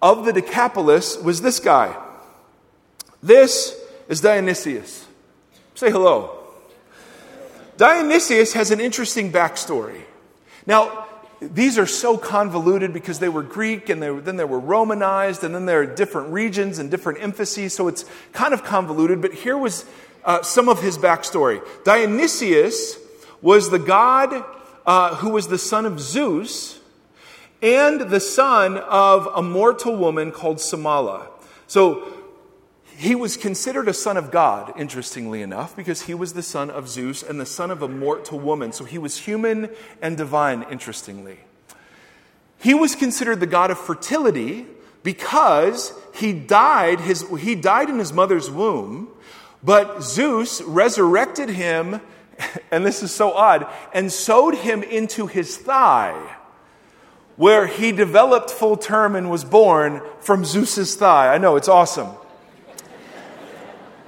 of 0.00 0.24
the 0.24 0.32
Decapolis 0.32 1.18
was 1.18 1.42
this 1.42 1.60
guy. 1.60 1.94
This 3.22 3.78
is 4.08 4.22
Dionysius. 4.22 5.06
Say 5.74 5.90
hello. 5.90 6.35
Dionysius 7.76 8.54
has 8.54 8.70
an 8.70 8.80
interesting 8.80 9.30
backstory. 9.30 10.00
Now, 10.66 11.06
these 11.40 11.76
are 11.78 11.86
so 11.86 12.16
convoluted 12.16 12.92
because 12.92 13.18
they 13.18 13.28
were 13.28 13.42
Greek 13.42 13.88
and 13.90 14.02
they, 14.02 14.10
then 14.18 14.36
they 14.36 14.44
were 14.44 14.58
Romanized 14.58 15.44
and 15.44 15.54
then 15.54 15.66
there 15.66 15.80
are 15.80 15.86
different 15.86 16.32
regions 16.32 16.78
and 16.78 16.90
different 16.90 17.22
emphases, 17.22 17.74
so 17.74 17.88
it's 17.88 18.04
kind 18.32 18.54
of 18.54 18.64
convoluted. 18.64 19.20
But 19.20 19.34
here 19.34 19.58
was 19.58 19.84
uh, 20.24 20.42
some 20.42 20.68
of 20.68 20.82
his 20.82 20.96
backstory. 20.96 21.60
Dionysius 21.84 22.98
was 23.42 23.70
the 23.70 23.78
god 23.78 24.44
uh, 24.86 25.16
who 25.16 25.30
was 25.30 25.48
the 25.48 25.58
son 25.58 25.84
of 25.84 26.00
Zeus 26.00 26.80
and 27.60 28.00
the 28.02 28.20
son 28.20 28.78
of 28.78 29.26
a 29.34 29.42
mortal 29.42 29.96
woman 29.96 30.32
called 30.32 30.58
Semele. 30.58 31.26
So 31.66 32.25
he 32.96 33.14
was 33.14 33.36
considered 33.36 33.88
a 33.88 33.94
son 33.94 34.16
of 34.16 34.30
God, 34.30 34.72
interestingly 34.76 35.42
enough, 35.42 35.76
because 35.76 36.02
he 36.02 36.14
was 36.14 36.32
the 36.32 36.42
son 36.42 36.70
of 36.70 36.88
Zeus 36.88 37.22
and 37.22 37.40
the 37.40 37.46
son 37.46 37.70
of 37.70 37.82
a 37.82 37.88
mortal 37.88 38.38
woman. 38.38 38.72
So 38.72 38.84
he 38.84 38.98
was 38.98 39.18
human 39.18 39.70
and 40.00 40.16
divine, 40.16 40.64
interestingly. 40.70 41.40
He 42.58 42.74
was 42.74 42.94
considered 42.94 43.40
the 43.40 43.46
god 43.46 43.70
of 43.70 43.78
fertility 43.78 44.66
because 45.02 45.92
he 46.14 46.32
died, 46.32 47.00
his, 47.00 47.24
he 47.38 47.54
died 47.54 47.90
in 47.90 47.98
his 47.98 48.12
mother's 48.12 48.50
womb, 48.50 49.08
but 49.62 50.02
Zeus 50.02 50.62
resurrected 50.62 51.50
him 51.50 52.00
and 52.70 52.84
this 52.84 53.02
is 53.02 53.12
so 53.12 53.32
odd, 53.32 53.66
and 53.92 54.12
sewed 54.12 54.56
him 54.56 54.82
into 54.82 55.26
his 55.26 55.56
thigh, 55.56 56.36
where 57.36 57.66
he 57.66 57.92
developed 57.92 58.50
full 58.50 58.76
term 58.76 59.16
and 59.16 59.30
was 59.30 59.44
born 59.44 60.02
from 60.20 60.44
Zeus's 60.44 60.94
thigh. 60.94 61.32
I 61.32 61.38
know, 61.38 61.56
it's 61.56 61.68
awesome. 61.68 62.08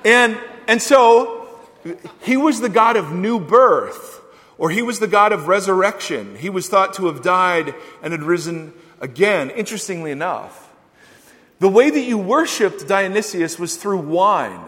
And, 0.05 0.39
and 0.67 0.81
so 0.81 1.49
he 2.23 2.37
was 2.37 2.61
the 2.61 2.69
God 2.69 2.97
of 2.97 3.13
new 3.13 3.39
birth, 3.41 4.21
or 4.59 4.71
he 4.71 4.83
was 4.83 4.99
the 4.99 5.07
God 5.07 5.33
of 5.33 5.49
resurrection. 5.49 6.37
He 6.37 6.51
was 6.51 6.69
thought 6.69 6.95
to 6.95 7.07
have 7.07 7.23
died 7.23 7.75
and 8.03 8.13
had 8.13 8.23
risen 8.23 8.73
again, 9.01 9.51
interestingly 9.51 10.11
enough. 10.11 10.73
The 11.61 11.69
way 11.69 11.91
that 11.91 12.01
you 12.01 12.19
worshiped 12.19 12.87
Dionysius 12.87 13.59
was 13.59 13.77
through 13.77 13.99
wine, 13.99 14.61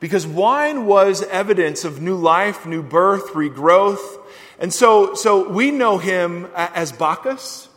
because 0.00 0.26
wine 0.26 0.86
was 0.86 1.22
evidence 1.24 1.84
of 1.84 2.00
new 2.00 2.16
life, 2.16 2.66
new 2.66 2.82
birth, 2.82 3.28
regrowth. 3.32 4.18
And 4.58 4.72
so, 4.72 5.14
so 5.14 5.48
we 5.48 5.70
know 5.70 5.98
him 5.98 6.48
as 6.54 6.92
Bacchus, 6.92 7.68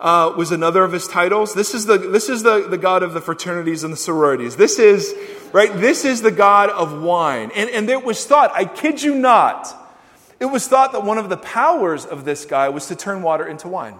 uh, 0.00 0.32
was 0.36 0.50
another 0.50 0.82
of 0.82 0.92
his 0.92 1.06
titles. 1.06 1.54
This 1.54 1.74
is, 1.74 1.86
the, 1.86 1.98
this 1.98 2.28
is 2.28 2.42
the, 2.42 2.66
the 2.68 2.78
God 2.78 3.02
of 3.02 3.12
the 3.12 3.20
fraternities 3.20 3.84
and 3.84 3.92
the 3.92 3.98
sororities. 3.98 4.56
This 4.56 4.78
is, 4.78 5.14
right, 5.52 5.72
this 5.74 6.04
is 6.04 6.22
the 6.22 6.30
God 6.30 6.70
of 6.70 7.02
wine. 7.02 7.50
And, 7.54 7.68
and 7.70 7.88
it 7.90 8.04
was 8.04 8.24
thought, 8.24 8.50
I 8.54 8.64
kid 8.64 9.02
you 9.02 9.14
not, 9.14 9.76
it 10.40 10.46
was 10.46 10.66
thought 10.66 10.92
that 10.92 11.04
one 11.04 11.18
of 11.18 11.28
the 11.28 11.36
powers 11.36 12.06
of 12.06 12.24
this 12.24 12.46
guy 12.46 12.70
was 12.70 12.86
to 12.86 12.96
turn 12.96 13.22
water 13.22 13.46
into 13.46 13.68
wine 13.68 13.96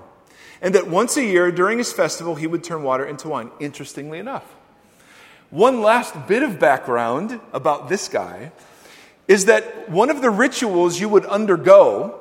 and 0.62 0.75
that 0.75 0.88
once 0.88 1.16
a 1.16 1.25
year 1.25 1.50
during 1.50 1.78
his 1.78 1.92
festival 1.92 2.35
he 2.35 2.47
would 2.47 2.64
turn 2.64 2.83
water 2.83 3.04
into 3.04 3.28
wine, 3.28 3.50
interestingly 3.61 4.19
enough. 4.19 4.45
One 5.50 5.83
last 5.83 6.14
bit 6.28 6.42
of 6.42 6.59
background 6.59 7.40
about 7.52 7.88
this 7.88 8.09
guy 8.09 8.52
is 9.26 9.47
that 9.47 9.90
one 9.90 10.11
of 10.11 10.23
the 10.23 10.30
rituals 10.30 11.00
you 11.00 11.09
would 11.09 11.26
undergo 11.26 12.19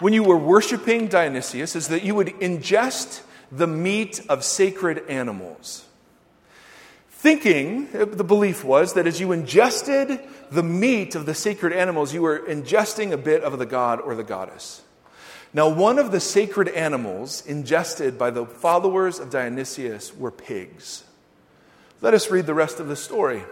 when 0.00 0.12
you 0.12 0.22
were 0.22 0.36
worshiping 0.36 1.08
Dionysius 1.08 1.74
is 1.74 1.88
that 1.88 2.02
you 2.02 2.14
would 2.14 2.28
ingest 2.40 3.22
the 3.50 3.66
meat 3.66 4.20
of 4.28 4.44
sacred 4.44 5.08
animals. 5.08 5.84
Thinking, 7.10 7.88
uh, 7.94 8.04
the 8.04 8.22
belief 8.22 8.62
was 8.62 8.94
that 8.94 9.06
as 9.06 9.18
you 9.18 9.32
ingested 9.32 10.20
the 10.52 10.62
meat 10.62 11.14
of 11.16 11.26
the 11.26 11.34
sacred 11.34 11.72
animals, 11.72 12.14
you 12.14 12.22
were 12.22 12.38
ingesting 12.38 13.10
a 13.10 13.16
bit 13.16 13.42
of 13.42 13.58
the 13.58 13.66
god 13.66 14.00
or 14.00 14.14
the 14.14 14.22
goddess. 14.22 14.82
Now, 15.52 15.68
one 15.68 15.98
of 15.98 16.12
the 16.12 16.20
sacred 16.20 16.68
animals 16.68 17.44
ingested 17.46 18.18
by 18.18 18.30
the 18.30 18.44
followers 18.46 19.18
of 19.18 19.30
Dionysius 19.30 20.14
were 20.14 20.30
pigs. 20.30 21.04
Let 22.00 22.14
us 22.14 22.30
read 22.30 22.46
the 22.46 22.54
rest 22.54 22.78
of 22.78 22.86
the 22.86 22.96
story. 22.96 23.42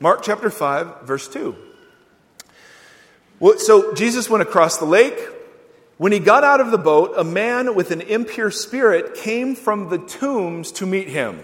Mark 0.00 0.22
chapter 0.22 0.50
5, 0.50 1.02
verse 1.02 1.28
2. 1.28 1.65
So 3.40 3.94
Jesus 3.94 4.30
went 4.30 4.42
across 4.42 4.78
the 4.78 4.84
lake. 4.84 5.18
When 5.98 6.12
he 6.12 6.18
got 6.18 6.44
out 6.44 6.60
of 6.60 6.70
the 6.70 6.78
boat, 6.78 7.14
a 7.16 7.24
man 7.24 7.74
with 7.74 7.90
an 7.90 8.02
impure 8.02 8.50
spirit 8.50 9.14
came 9.14 9.54
from 9.54 9.88
the 9.88 9.98
tombs 9.98 10.72
to 10.72 10.86
meet 10.86 11.08
him. 11.08 11.40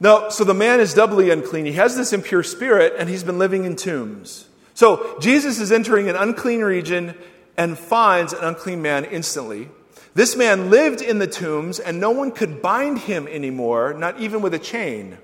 Now, 0.00 0.28
so 0.28 0.44
the 0.44 0.54
man 0.54 0.80
is 0.80 0.94
doubly 0.94 1.30
unclean. 1.30 1.64
He 1.64 1.72
has 1.72 1.96
this 1.96 2.12
impure 2.12 2.42
spirit, 2.42 2.94
and 2.98 3.08
he's 3.08 3.22
been 3.22 3.38
living 3.38 3.64
in 3.64 3.76
tombs. 3.76 4.46
So 4.74 5.18
Jesus 5.20 5.58
is 5.58 5.72
entering 5.72 6.08
an 6.08 6.16
unclean 6.16 6.60
region 6.60 7.14
and 7.56 7.78
finds 7.78 8.34
an 8.34 8.44
unclean 8.44 8.82
man 8.82 9.06
instantly. 9.06 9.70
This 10.14 10.36
man 10.36 10.70
lived 10.70 11.00
in 11.00 11.18
the 11.18 11.26
tombs, 11.26 11.78
and 11.78 11.98
no 11.98 12.10
one 12.10 12.30
could 12.30 12.60
bind 12.60 12.98
him 12.98 13.26
anymore, 13.28 13.94
not 13.94 14.20
even 14.20 14.42
with 14.42 14.52
a 14.54 14.58
chain. 14.58 15.16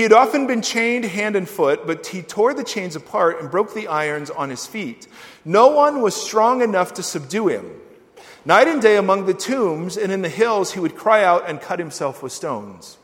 He 0.00 0.04
had 0.04 0.14
often 0.14 0.46
been 0.46 0.62
chained 0.62 1.04
hand 1.04 1.36
and 1.36 1.46
foot, 1.46 1.86
but 1.86 2.06
he 2.06 2.22
tore 2.22 2.54
the 2.54 2.64
chains 2.64 2.96
apart 2.96 3.38
and 3.38 3.50
broke 3.50 3.74
the 3.74 3.86
irons 3.86 4.30
on 4.30 4.48
his 4.48 4.66
feet. 4.66 5.06
No 5.44 5.68
one 5.68 6.00
was 6.00 6.16
strong 6.16 6.62
enough 6.62 6.94
to 6.94 7.02
subdue 7.02 7.48
him. 7.48 7.70
Night 8.46 8.66
and 8.66 8.80
day 8.80 8.96
among 8.96 9.26
the 9.26 9.34
tombs 9.34 9.98
and 9.98 10.10
in 10.10 10.22
the 10.22 10.30
hills, 10.30 10.72
he 10.72 10.80
would 10.80 10.96
cry 10.96 11.22
out 11.22 11.46
and 11.46 11.60
cut 11.60 11.78
himself 11.78 12.22
with 12.22 12.32
stones. 12.32 12.96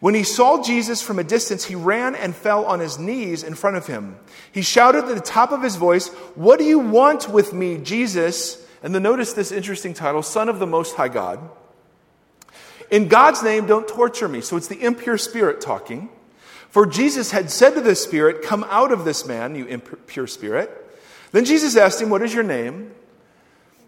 When 0.00 0.14
he 0.14 0.22
saw 0.22 0.62
Jesus 0.62 1.00
from 1.00 1.18
a 1.18 1.24
distance, 1.24 1.64
he 1.64 1.76
ran 1.76 2.14
and 2.14 2.36
fell 2.36 2.66
on 2.66 2.80
his 2.80 2.98
knees 2.98 3.42
in 3.42 3.54
front 3.54 3.78
of 3.78 3.86
him. 3.86 4.16
He 4.52 4.60
shouted 4.60 5.06
at 5.06 5.14
the 5.14 5.22
top 5.22 5.50
of 5.50 5.62
his 5.62 5.76
voice, 5.76 6.08
What 6.34 6.58
do 6.58 6.66
you 6.66 6.78
want 6.78 7.30
with 7.30 7.54
me, 7.54 7.78
Jesus? 7.78 8.62
And 8.82 8.94
then 8.94 9.02
notice 9.02 9.32
this 9.32 9.50
interesting 9.50 9.94
title, 9.94 10.22
Son 10.22 10.50
of 10.50 10.58
the 10.58 10.66
Most 10.66 10.94
High 10.94 11.08
God. 11.08 11.40
In 12.92 13.08
God's 13.08 13.42
name, 13.42 13.66
don't 13.66 13.88
torture 13.88 14.28
me. 14.28 14.42
So 14.42 14.58
it's 14.58 14.68
the 14.68 14.80
impure 14.80 15.16
spirit 15.16 15.62
talking. 15.62 16.10
For 16.68 16.86
Jesus 16.86 17.30
had 17.30 17.50
said 17.50 17.70
to 17.74 17.80
the 17.80 17.94
spirit, 17.94 18.42
Come 18.42 18.64
out 18.68 18.92
of 18.92 19.06
this 19.06 19.26
man, 19.26 19.56
you 19.56 19.64
impure 19.64 20.26
spirit. 20.26 20.70
Then 21.32 21.46
Jesus 21.46 21.74
asked 21.74 22.02
him, 22.02 22.10
What 22.10 22.20
is 22.20 22.34
your 22.34 22.44
name? 22.44 22.94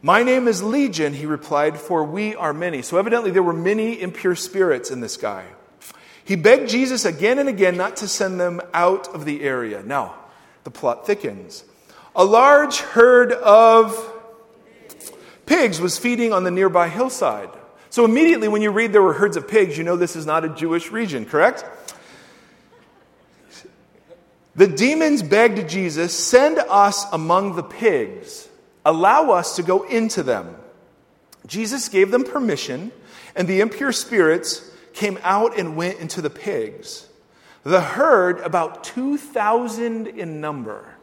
My 0.01 0.23
name 0.23 0.49
is 0.49 0.63
Legion, 0.63 1.13
he 1.13 1.27
replied, 1.27 1.79
for 1.79 2.05
we 2.05 2.35
are 2.35 2.53
many. 2.53 2.83
So 2.83 2.97
evidently 2.97 3.31
there 3.31 3.43
were 3.43 3.55
many 3.55 4.01
impure 4.01 4.35
spirits 4.35 4.91
in 4.91 5.01
this 5.01 5.19
guy. 5.19 5.45
He 6.25 6.37
begged 6.37 6.71
Jesus 6.71 7.05
again 7.05 7.39
and 7.39 7.49
again 7.49 7.77
not 7.77 7.97
to 7.99 8.09
send 8.09 8.41
them 8.41 8.63
out 8.73 9.09
of 9.15 9.27
the 9.27 9.43
area. 9.43 9.83
Now, 9.83 10.15
the 10.65 10.71
plot 10.71 11.07
thickens. 11.07 11.65
A 12.17 12.25
large 12.25 12.79
herd 12.79 13.33
of 13.33 14.13
pigs 15.45 15.79
was 15.81 15.99
feeding 15.99 16.33
on 16.33 16.45
the 16.45 16.51
nearby 16.51 16.89
hillside. 16.89 17.51
So, 17.95 18.05
immediately 18.05 18.49
when 18.49 18.61
you 18.61 18.73
read 18.73 18.93
there 18.93 19.03
were 19.03 19.13
herds 19.13 19.37
of 19.37 19.47
pigs, 19.47 19.79
you 19.79 19.85
know 19.85 19.95
this 19.95 20.17
is 20.17 20.27
not 20.27 20.45
a 20.45 20.49
Jewish 20.49 20.91
region, 20.91 21.25
correct? 21.25 21.65
The 24.57 24.67
demons 24.67 25.23
begged 25.23 25.69
Jesus, 25.69 26.13
Send 26.13 26.59
us 26.59 27.07
among 27.13 27.55
the 27.55 27.63
pigs, 27.63 28.49
allow 28.85 29.31
us 29.31 29.55
to 29.55 29.63
go 29.63 29.85
into 29.85 30.25
them. 30.25 30.57
Jesus 31.47 31.89
gave 31.89 32.11
them 32.11 32.25
permission, 32.25 32.91
and 33.37 33.47
the 33.47 33.61
impure 33.61 33.93
spirits 33.93 34.69
came 34.93 35.17
out 35.23 35.57
and 35.57 35.77
went 35.77 36.01
into 36.01 36.21
the 36.21 36.31
pigs. 36.31 37.09
The 37.63 37.81
herd, 37.81 38.41
about 38.41 38.83
2,000 38.83 40.09
in 40.09 40.41
number. 40.41 40.97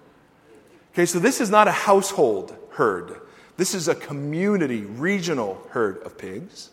Okay, 0.91 1.05
so 1.05 1.19
this 1.19 1.39
is 1.39 1.49
not 1.49 1.69
a 1.69 1.71
household 1.71 2.53
herd. 2.71 3.15
This 3.55 3.73
is 3.73 3.87
a 3.87 3.95
community, 3.95 4.81
regional 4.81 5.65
herd 5.69 5.99
of 6.03 6.17
pigs. 6.17 6.69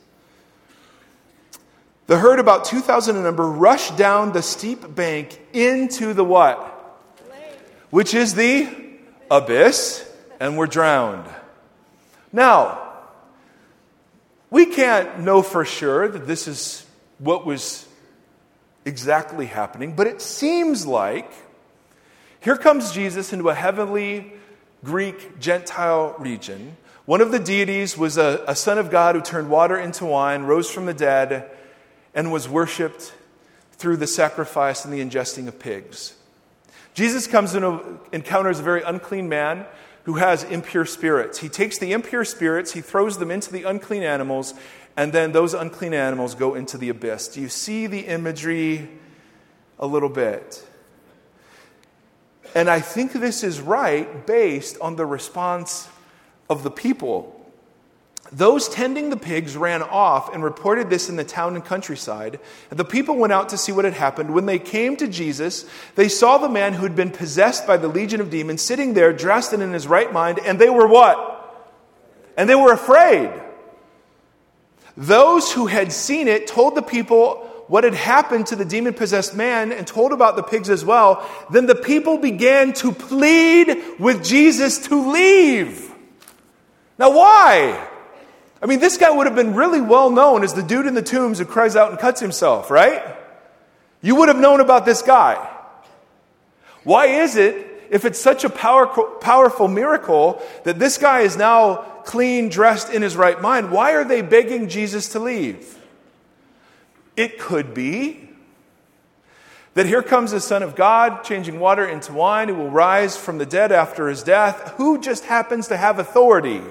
The 2.08 2.18
herd, 2.18 2.40
about 2.40 2.64
2,000 2.64 3.16
in 3.16 3.22
number, 3.22 3.46
rushed 3.46 3.96
down 3.96 4.32
the 4.32 4.42
steep 4.42 4.94
bank 4.94 5.38
into 5.52 6.14
the 6.14 6.24
what? 6.24 6.58
Which 7.90 8.14
is 8.14 8.34
the 8.34 8.66
abyss, 9.30 10.10
and 10.40 10.56
were 10.56 10.66
drowned. 10.66 11.28
Now, 12.32 12.92
we 14.50 14.66
can't 14.66 15.20
know 15.20 15.42
for 15.42 15.64
sure 15.64 16.08
that 16.08 16.26
this 16.26 16.48
is 16.48 16.86
what 17.18 17.44
was 17.44 17.86
exactly 18.84 19.46
happening, 19.46 19.94
but 19.94 20.06
it 20.06 20.22
seems 20.22 20.86
like 20.86 21.30
here 22.40 22.56
comes 22.56 22.92
Jesus 22.92 23.32
into 23.32 23.50
a 23.50 23.54
heavenly 23.54 24.32
Greek 24.82 25.38
Gentile 25.40 26.14
region. 26.18 26.76
One 27.04 27.20
of 27.20 27.32
the 27.32 27.38
deities 27.38 27.98
was 27.98 28.16
a, 28.16 28.44
a, 28.46 28.54
son 28.54 28.78
of 28.78 28.90
God 28.90 29.14
who 29.14 29.20
turned 29.20 29.50
water 29.50 29.76
into 29.76 30.06
wine, 30.06 30.44
rose 30.44 30.70
from 30.70 30.86
the 30.86 30.94
dead, 30.94 31.50
and 32.14 32.32
was 32.32 32.48
worshiped 32.48 33.14
through 33.72 33.96
the 33.96 34.06
sacrifice 34.06 34.84
and 34.84 34.92
the 34.92 35.00
ingesting 35.00 35.46
of 35.48 35.58
pigs. 35.58 36.14
Jesus 36.94 37.26
comes 37.26 37.54
and 37.54 37.64
uh, 37.64 37.80
encounters 38.12 38.58
a 38.58 38.62
very 38.62 38.82
unclean 38.82 39.28
man 39.28 39.66
who 40.02 40.14
has 40.14 40.42
impure 40.44 40.84
spirits. 40.84 41.38
He 41.38 41.48
takes 41.48 41.78
the 41.78 41.92
impure 41.92 42.24
spirits, 42.24 42.72
he 42.72 42.80
throws 42.80 43.18
them 43.18 43.30
into 43.30 43.52
the 43.52 43.64
unclean 43.64 44.02
animals, 44.02 44.54
and 44.96 45.12
then 45.12 45.32
those 45.32 45.54
unclean 45.54 45.94
animals 45.94 46.34
go 46.34 46.54
into 46.54 46.76
the 46.76 46.88
abyss. 46.88 47.28
Do 47.28 47.40
you 47.40 47.48
see 47.48 47.86
the 47.86 48.00
imagery 48.00 48.88
a 49.78 49.86
little 49.86 50.08
bit? 50.08 50.66
And 52.54 52.68
I 52.68 52.80
think 52.80 53.12
this 53.12 53.44
is 53.44 53.60
right 53.60 54.26
based 54.26 54.76
on 54.80 54.96
the 54.96 55.06
response 55.06 55.88
of 56.50 56.62
the 56.62 56.70
people. 56.70 57.37
Those 58.30 58.68
tending 58.68 59.08
the 59.08 59.16
pigs 59.16 59.56
ran 59.56 59.82
off 59.82 60.34
and 60.34 60.44
reported 60.44 60.90
this 60.90 61.08
in 61.08 61.16
the 61.16 61.24
town 61.24 61.54
and 61.54 61.64
countryside. 61.64 62.40
The 62.68 62.84
people 62.84 63.16
went 63.16 63.32
out 63.32 63.48
to 63.50 63.58
see 63.58 63.72
what 63.72 63.86
had 63.86 63.94
happened. 63.94 64.34
When 64.34 64.46
they 64.46 64.58
came 64.58 64.96
to 64.96 65.08
Jesus, 65.08 65.64
they 65.94 66.08
saw 66.08 66.36
the 66.36 66.48
man 66.48 66.74
who 66.74 66.82
had 66.82 66.94
been 66.94 67.10
possessed 67.10 67.66
by 67.66 67.78
the 67.78 67.88
legion 67.88 68.20
of 68.20 68.28
demons 68.28 68.60
sitting 68.60 68.92
there, 68.92 69.12
dressed 69.12 69.52
and 69.54 69.62
in 69.62 69.72
his 69.72 69.86
right 69.86 70.12
mind, 70.12 70.40
and 70.44 70.58
they 70.58 70.68
were 70.68 70.86
what? 70.86 71.34
And 72.36 72.48
they 72.48 72.54
were 72.54 72.72
afraid. 72.72 73.30
Those 74.96 75.52
who 75.52 75.66
had 75.66 75.92
seen 75.92 76.28
it 76.28 76.46
told 76.46 76.74
the 76.74 76.82
people 76.82 77.46
what 77.68 77.84
had 77.84 77.94
happened 77.94 78.48
to 78.48 78.56
the 78.56 78.64
demon 78.64 78.94
possessed 78.94 79.34
man 79.34 79.72
and 79.72 79.86
told 79.86 80.12
about 80.12 80.36
the 80.36 80.42
pigs 80.42 80.68
as 80.70 80.84
well. 80.84 81.28
Then 81.50 81.66
the 81.66 81.74
people 81.74 82.18
began 82.18 82.72
to 82.74 82.92
plead 82.92 83.98
with 83.98 84.24
Jesus 84.24 84.88
to 84.88 85.12
leave. 85.12 85.94
Now, 86.98 87.10
why? 87.16 87.88
I 88.60 88.66
mean, 88.66 88.80
this 88.80 88.96
guy 88.96 89.10
would 89.10 89.26
have 89.26 89.36
been 89.36 89.54
really 89.54 89.80
well 89.80 90.10
known 90.10 90.42
as 90.42 90.54
the 90.54 90.62
dude 90.62 90.86
in 90.86 90.94
the 90.94 91.02
tombs 91.02 91.38
who 91.38 91.44
cries 91.44 91.76
out 91.76 91.90
and 91.90 91.98
cuts 91.98 92.20
himself, 92.20 92.70
right? 92.70 93.16
You 94.02 94.16
would 94.16 94.28
have 94.28 94.38
known 94.38 94.60
about 94.60 94.84
this 94.84 95.02
guy. 95.02 95.36
Why 96.82 97.06
is 97.06 97.36
it, 97.36 97.86
if 97.90 98.04
it's 98.04 98.18
such 98.18 98.44
a 98.44 98.50
power, 98.50 98.86
powerful 99.20 99.68
miracle, 99.68 100.42
that 100.64 100.78
this 100.78 100.98
guy 100.98 101.20
is 101.20 101.36
now 101.36 101.76
clean, 102.04 102.48
dressed 102.48 102.90
in 102.90 103.02
his 103.02 103.16
right 103.16 103.40
mind? 103.40 103.70
Why 103.70 103.92
are 103.92 104.04
they 104.04 104.22
begging 104.22 104.68
Jesus 104.68 105.10
to 105.10 105.20
leave? 105.20 105.76
It 107.16 107.38
could 107.38 107.74
be 107.74 108.28
that 109.74 109.86
here 109.86 110.02
comes 110.02 110.32
the 110.32 110.40
Son 110.40 110.64
of 110.64 110.74
God, 110.74 111.22
changing 111.22 111.60
water 111.60 111.86
into 111.86 112.12
wine, 112.12 112.48
who 112.48 112.56
will 112.56 112.70
rise 112.70 113.16
from 113.16 113.38
the 113.38 113.46
dead 113.46 113.70
after 113.70 114.08
his 114.08 114.24
death, 114.24 114.74
who 114.76 115.00
just 115.00 115.24
happens 115.24 115.68
to 115.68 115.76
have 115.76 116.00
authority 116.00 116.62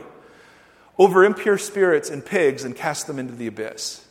over 0.97 1.23
impure 1.23 1.57
spirits 1.57 2.09
and 2.09 2.25
pigs 2.25 2.63
and 2.63 2.75
cast 2.75 3.07
them 3.07 3.19
into 3.19 3.33
the 3.33 3.47
abyss. 3.47 4.05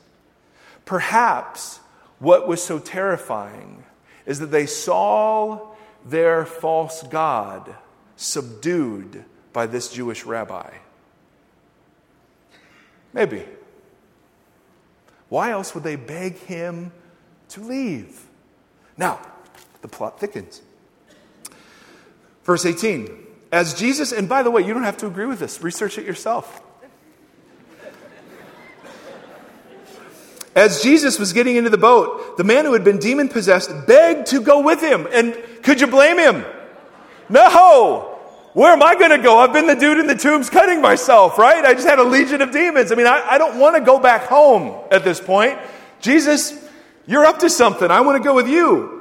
Perhaps 0.85 1.81
what 2.19 2.47
was 2.47 2.63
so 2.63 2.79
terrifying 2.79 3.85
is 4.25 4.39
that 4.39 4.47
they 4.47 4.67
saw 4.67 5.75
their 6.05 6.45
false 6.45 7.03
God 7.05 7.75
subdued 8.17 9.25
by 9.53 9.67
this 9.67 9.93
Jewish 9.93 10.25
rabbi. 10.25 10.71
Maybe. 13.13 13.43
Why 15.29 15.51
else 15.51 15.75
would 15.75 15.85
they 15.85 15.97
beg 15.97 16.37
him 16.39 16.93
to 17.51 17.61
leave? 17.61 18.27
Now, 18.97 19.21
the 19.83 19.89
plot 19.89 20.21
thickens. 20.21 20.63
Verse 22.45 22.65
18. 22.65 23.09
As 23.51 23.75
Jesus, 23.75 24.13
and 24.13 24.29
by 24.29 24.43
the 24.43 24.51
way, 24.51 24.63
you 24.63 24.75
don't 24.75 24.85
have 24.85 24.99
to 24.99 25.07
agree 25.07 25.27
with 25.27 25.39
this, 25.39 25.63
research 25.63 25.99
it 25.99 26.05
yourself. 26.05 26.63
As 30.57 30.83
Jesus 30.83 31.19
was 31.19 31.35
getting 31.35 31.57
into 31.57 31.69
the 31.69 31.79
boat, 31.79 32.39
the 32.39 32.45
man 32.45 32.65
who 32.65 32.73
had 32.73 32.83
been 32.83 32.97
demon 32.97 33.29
possessed 33.29 33.71
begged 33.87 34.29
to 34.29 34.41
go 34.41 34.61
with 34.63 34.81
him. 34.81 35.07
And 35.13 35.37
could 35.63 35.83
you 35.83 35.87
blame 35.87 36.19
him? 36.19 36.47
No! 37.29 38.15
Where 38.55 38.73
am 38.73 38.83
I 38.83 38.95
going 38.95 39.11
to 39.11 39.19
go? 39.19 39.39
I've 39.39 39.53
been 39.53 39.67
the 39.67 39.75
dude 39.75 39.99
in 39.99 40.07
the 40.07 40.15
tombs 40.15 40.49
cutting 40.49 40.81
myself, 40.81 41.37
right? 41.37 41.63
I 41.63 41.75
just 41.75 41.87
had 41.87 41.99
a 41.99 42.05
legion 42.05 42.41
of 42.41 42.53
demons. 42.53 42.91
I 42.91 42.95
mean, 42.95 43.07
I, 43.07 43.33
I 43.33 43.37
don't 43.37 43.59
want 43.59 43.77
to 43.77 43.83
go 43.83 43.99
back 43.99 44.23
home 44.23 44.83
at 44.91 45.05
this 45.05 45.21
point. 45.21 45.59
Jesus, 46.01 46.55
you're 47.07 47.27
up 47.27 47.41
to 47.41 47.51
something. 47.51 47.91
I 47.91 48.01
want 48.01 48.17
to 48.17 48.27
go 48.27 48.35
with 48.35 48.49
you. 48.49 48.97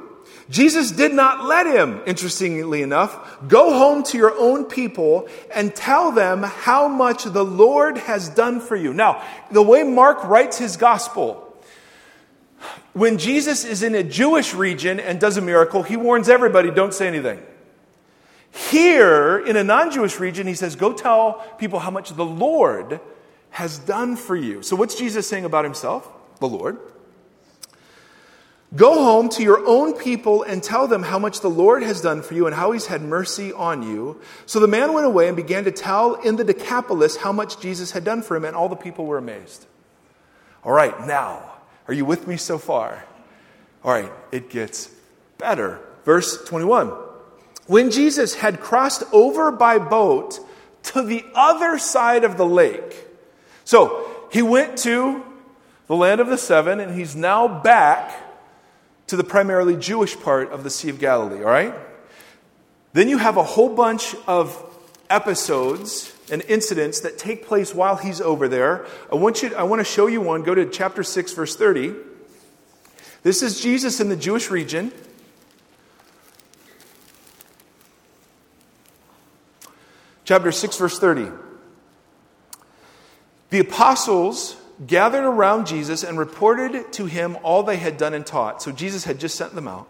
Jesus 0.50 0.90
did 0.90 1.14
not 1.14 1.46
let 1.46 1.66
him, 1.66 2.02
interestingly 2.06 2.82
enough, 2.82 3.18
go 3.48 3.72
home 3.72 4.02
to 4.04 4.18
your 4.18 4.38
own 4.38 4.66
people 4.66 5.26
and 5.54 5.74
tell 5.74 6.12
them 6.12 6.42
how 6.42 6.86
much 6.86 7.24
the 7.24 7.42
Lord 7.42 7.96
has 7.96 8.28
done 8.28 8.60
for 8.60 8.76
you. 8.76 8.92
Now, 8.92 9.24
the 9.50 9.62
way 9.62 9.82
Mark 9.84 10.22
writes 10.24 10.58
his 10.58 10.76
gospel, 10.76 11.45
when 12.96 13.18
Jesus 13.18 13.66
is 13.66 13.82
in 13.82 13.94
a 13.94 14.02
Jewish 14.02 14.54
region 14.54 14.98
and 14.98 15.20
does 15.20 15.36
a 15.36 15.42
miracle, 15.42 15.82
he 15.82 15.98
warns 15.98 16.30
everybody 16.30 16.70
don't 16.70 16.94
say 16.94 17.06
anything. 17.06 17.42
Here, 18.70 19.38
in 19.38 19.54
a 19.56 19.62
non 19.62 19.90
Jewish 19.90 20.18
region, 20.18 20.46
he 20.46 20.54
says, 20.54 20.76
Go 20.76 20.94
tell 20.94 21.44
people 21.58 21.78
how 21.78 21.90
much 21.90 22.14
the 22.14 22.24
Lord 22.24 22.98
has 23.50 23.78
done 23.78 24.16
for 24.16 24.34
you. 24.34 24.62
So, 24.62 24.76
what's 24.76 24.94
Jesus 24.94 25.28
saying 25.28 25.44
about 25.44 25.64
himself? 25.64 26.10
The 26.40 26.48
Lord. 26.48 26.78
Go 28.74 28.94
home 28.94 29.28
to 29.30 29.42
your 29.42 29.66
own 29.66 29.92
people 29.92 30.42
and 30.42 30.62
tell 30.62 30.88
them 30.88 31.02
how 31.02 31.18
much 31.18 31.40
the 31.40 31.50
Lord 31.50 31.82
has 31.82 32.00
done 32.00 32.22
for 32.22 32.32
you 32.32 32.46
and 32.46 32.56
how 32.56 32.72
he's 32.72 32.86
had 32.86 33.02
mercy 33.02 33.52
on 33.52 33.82
you. 33.82 34.20
So 34.46 34.58
the 34.58 34.66
man 34.66 34.94
went 34.94 35.06
away 35.06 35.28
and 35.28 35.36
began 35.36 35.64
to 35.64 35.70
tell 35.70 36.14
in 36.14 36.36
the 36.36 36.44
Decapolis 36.44 37.16
how 37.16 37.30
much 37.30 37.60
Jesus 37.60 37.92
had 37.92 38.04
done 38.04 38.22
for 38.22 38.36
him, 38.36 38.46
and 38.46 38.56
all 38.56 38.70
the 38.70 38.74
people 38.74 39.04
were 39.04 39.18
amazed. 39.18 39.66
All 40.64 40.72
right, 40.72 41.06
now, 41.06 41.55
are 41.88 41.94
you 41.94 42.04
with 42.04 42.26
me 42.26 42.36
so 42.36 42.58
far? 42.58 43.04
All 43.84 43.92
right, 43.92 44.12
it 44.32 44.50
gets 44.50 44.90
better. 45.38 45.80
Verse 46.04 46.44
21. 46.44 46.88
When 47.66 47.90
Jesus 47.90 48.34
had 48.34 48.60
crossed 48.60 49.02
over 49.12 49.50
by 49.50 49.78
boat 49.78 50.40
to 50.84 51.02
the 51.02 51.24
other 51.34 51.78
side 51.78 52.24
of 52.24 52.36
the 52.36 52.46
lake, 52.46 53.06
so 53.64 54.28
he 54.30 54.42
went 54.42 54.78
to 54.78 55.24
the 55.86 55.96
land 55.96 56.20
of 56.20 56.28
the 56.28 56.38
seven, 56.38 56.80
and 56.80 56.94
he's 56.94 57.14
now 57.14 57.46
back 57.46 58.22
to 59.06 59.16
the 59.16 59.24
primarily 59.24 59.76
Jewish 59.76 60.18
part 60.18 60.50
of 60.50 60.64
the 60.64 60.70
Sea 60.70 60.90
of 60.90 60.98
Galilee, 60.98 61.38
all 61.38 61.50
right? 61.50 61.74
Then 62.92 63.08
you 63.08 63.18
have 63.18 63.36
a 63.36 63.42
whole 63.42 63.74
bunch 63.74 64.16
of 64.26 64.60
episodes 65.08 66.12
and 66.30 66.42
incidents 66.42 67.00
that 67.00 67.18
take 67.18 67.46
place 67.46 67.74
while 67.74 67.96
he's 67.96 68.20
over 68.20 68.48
there. 68.48 68.86
I 69.10 69.16
want, 69.16 69.42
you, 69.42 69.54
I 69.54 69.62
want 69.62 69.80
to 69.80 69.84
show 69.84 70.06
you 70.06 70.20
one. 70.20 70.42
Go 70.42 70.54
to 70.54 70.66
chapter 70.66 71.02
6, 71.02 71.32
verse 71.32 71.56
30. 71.56 71.94
This 73.22 73.42
is 73.42 73.60
Jesus 73.60 74.00
in 74.00 74.08
the 74.08 74.16
Jewish 74.16 74.50
region. 74.50 74.92
Chapter 80.24 80.50
6, 80.50 80.76
verse 80.76 80.98
30. 80.98 81.30
The 83.50 83.60
apostles 83.60 84.56
gathered 84.84 85.24
around 85.24 85.66
Jesus 85.66 86.02
and 86.02 86.18
reported 86.18 86.92
to 86.94 87.06
him 87.06 87.38
all 87.42 87.62
they 87.62 87.76
had 87.76 87.96
done 87.96 88.12
and 88.12 88.26
taught. 88.26 88.60
So 88.60 88.72
Jesus 88.72 89.04
had 89.04 89.20
just 89.20 89.36
sent 89.36 89.54
them 89.54 89.68
out. 89.68 89.88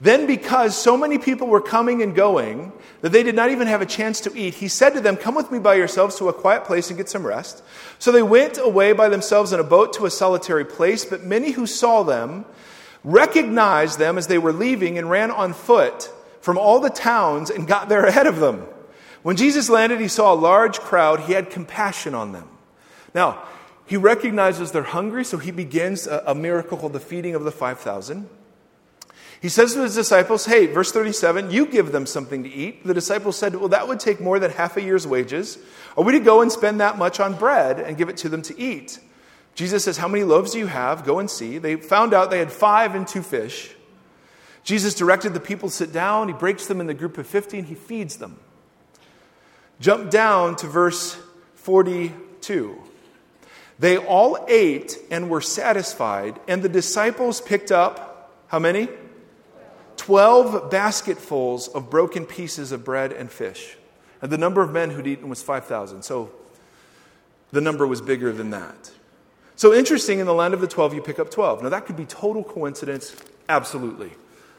Then, 0.00 0.26
because 0.26 0.76
so 0.76 0.96
many 0.96 1.18
people 1.18 1.48
were 1.48 1.60
coming 1.60 2.02
and 2.02 2.14
going 2.14 2.72
that 3.00 3.10
they 3.10 3.24
did 3.24 3.34
not 3.34 3.50
even 3.50 3.66
have 3.66 3.80
a 3.80 3.86
chance 3.86 4.20
to 4.22 4.36
eat, 4.36 4.54
he 4.54 4.68
said 4.68 4.90
to 4.90 5.00
them, 5.00 5.16
Come 5.16 5.34
with 5.34 5.50
me 5.50 5.58
by 5.58 5.74
yourselves 5.74 6.16
to 6.16 6.28
a 6.28 6.32
quiet 6.32 6.64
place 6.64 6.88
and 6.88 6.96
get 6.96 7.08
some 7.08 7.26
rest. 7.26 7.62
So 7.98 8.12
they 8.12 8.22
went 8.22 8.58
away 8.58 8.92
by 8.92 9.08
themselves 9.08 9.52
in 9.52 9.58
a 9.58 9.64
boat 9.64 9.94
to 9.94 10.06
a 10.06 10.10
solitary 10.10 10.64
place, 10.64 11.04
but 11.04 11.24
many 11.24 11.50
who 11.50 11.66
saw 11.66 12.04
them 12.04 12.44
recognized 13.02 13.98
them 13.98 14.18
as 14.18 14.28
they 14.28 14.38
were 14.38 14.52
leaving 14.52 14.98
and 14.98 15.10
ran 15.10 15.32
on 15.32 15.52
foot 15.52 16.12
from 16.40 16.58
all 16.58 16.78
the 16.78 16.90
towns 16.90 17.50
and 17.50 17.66
got 17.66 17.88
there 17.88 18.04
ahead 18.04 18.26
of 18.26 18.38
them. 18.38 18.66
When 19.22 19.36
Jesus 19.36 19.68
landed, 19.68 20.00
he 20.00 20.08
saw 20.08 20.32
a 20.32 20.36
large 20.36 20.78
crowd. 20.78 21.20
He 21.20 21.32
had 21.32 21.50
compassion 21.50 22.14
on 22.14 22.32
them. 22.32 22.48
Now, 23.14 23.42
he 23.84 23.96
recognizes 23.96 24.70
they're 24.70 24.82
hungry, 24.82 25.24
so 25.24 25.38
he 25.38 25.50
begins 25.50 26.06
a, 26.06 26.22
a 26.26 26.34
miracle 26.34 26.78
called 26.78 26.92
the 26.92 27.00
feeding 27.00 27.34
of 27.34 27.42
the 27.42 27.50
5,000. 27.50 28.28
He 29.40 29.48
says 29.48 29.74
to 29.74 29.82
his 29.82 29.94
disciples, 29.94 30.46
Hey, 30.46 30.66
verse 30.66 30.90
37, 30.90 31.50
you 31.50 31.66
give 31.66 31.92
them 31.92 32.06
something 32.06 32.42
to 32.42 32.48
eat. 32.48 32.84
The 32.84 32.94
disciples 32.94 33.36
said, 33.36 33.54
Well, 33.54 33.68
that 33.68 33.86
would 33.86 34.00
take 34.00 34.20
more 34.20 34.38
than 34.38 34.50
half 34.50 34.76
a 34.76 34.82
year's 34.82 35.06
wages. 35.06 35.58
Are 35.96 36.02
we 36.02 36.12
to 36.12 36.20
go 36.20 36.42
and 36.42 36.50
spend 36.50 36.80
that 36.80 36.98
much 36.98 37.20
on 37.20 37.34
bread 37.34 37.78
and 37.78 37.96
give 37.96 38.08
it 38.08 38.16
to 38.18 38.28
them 38.28 38.42
to 38.42 38.58
eat? 38.58 38.98
Jesus 39.54 39.84
says, 39.84 39.96
How 39.96 40.08
many 40.08 40.24
loaves 40.24 40.52
do 40.52 40.58
you 40.58 40.66
have? 40.66 41.04
Go 41.04 41.20
and 41.20 41.30
see. 41.30 41.58
They 41.58 41.76
found 41.76 42.14
out 42.14 42.30
they 42.30 42.40
had 42.40 42.50
five 42.50 42.94
and 42.96 43.06
two 43.06 43.22
fish. 43.22 43.74
Jesus 44.64 44.94
directed 44.94 45.34
the 45.34 45.40
people 45.40 45.68
to 45.68 45.74
sit 45.74 45.92
down. 45.92 46.28
He 46.28 46.34
breaks 46.34 46.66
them 46.66 46.80
in 46.80 46.88
the 46.88 46.94
group 46.94 47.16
of 47.16 47.26
50 47.26 47.60
and 47.60 47.68
he 47.68 47.74
feeds 47.74 48.16
them. 48.16 48.38
Jump 49.80 50.10
down 50.10 50.56
to 50.56 50.66
verse 50.66 51.16
42. 51.54 52.76
They 53.78 53.96
all 53.96 54.44
ate 54.48 54.98
and 55.10 55.30
were 55.30 55.40
satisfied, 55.40 56.40
and 56.48 56.62
the 56.62 56.68
disciples 56.68 57.40
picked 57.40 57.70
up 57.70 58.34
how 58.48 58.58
many? 58.58 58.88
Twelve 60.08 60.70
basketfuls 60.70 61.68
of 61.68 61.90
broken 61.90 62.24
pieces 62.24 62.72
of 62.72 62.82
bread 62.82 63.12
and 63.12 63.30
fish. 63.30 63.76
And 64.22 64.32
the 64.32 64.38
number 64.38 64.62
of 64.62 64.72
men 64.72 64.88
who'd 64.88 65.06
eaten 65.06 65.28
was 65.28 65.42
5,000. 65.42 66.02
So 66.02 66.30
the 67.52 67.60
number 67.60 67.86
was 67.86 68.00
bigger 68.00 68.32
than 68.32 68.48
that. 68.48 68.90
So 69.54 69.74
interesting, 69.74 70.18
in 70.18 70.24
the 70.24 70.32
land 70.32 70.54
of 70.54 70.62
the 70.62 70.66
12, 70.66 70.94
you 70.94 71.02
pick 71.02 71.18
up 71.18 71.30
12. 71.30 71.62
Now 71.62 71.68
that 71.68 71.84
could 71.84 71.98
be 71.98 72.06
total 72.06 72.42
coincidence, 72.42 73.14
absolutely. 73.50 74.10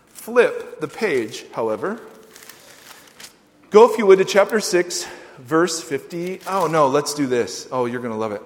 Flip 0.09 0.81
the 0.81 0.87
page, 0.87 1.45
however. 1.51 1.99
Go, 3.71 3.91
if 3.91 3.97
you 3.97 4.05
would, 4.05 4.19
to 4.19 4.25
chapter 4.25 4.59
6, 4.59 5.07
verse 5.39 5.81
50. 5.81 6.41
Oh, 6.45 6.67
no, 6.67 6.89
let's 6.89 7.15
do 7.15 7.25
this. 7.25 7.67
Oh, 7.71 7.87
you're 7.87 8.01
going 8.01 8.13
to 8.13 8.19
love 8.19 8.33
it. 8.33 8.43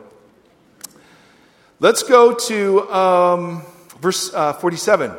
Let's 1.81 2.03
go 2.03 2.33
to 2.33 2.89
um, 2.93 3.63
verse 3.99 4.33
uh, 4.33 4.53
47. 4.53 5.11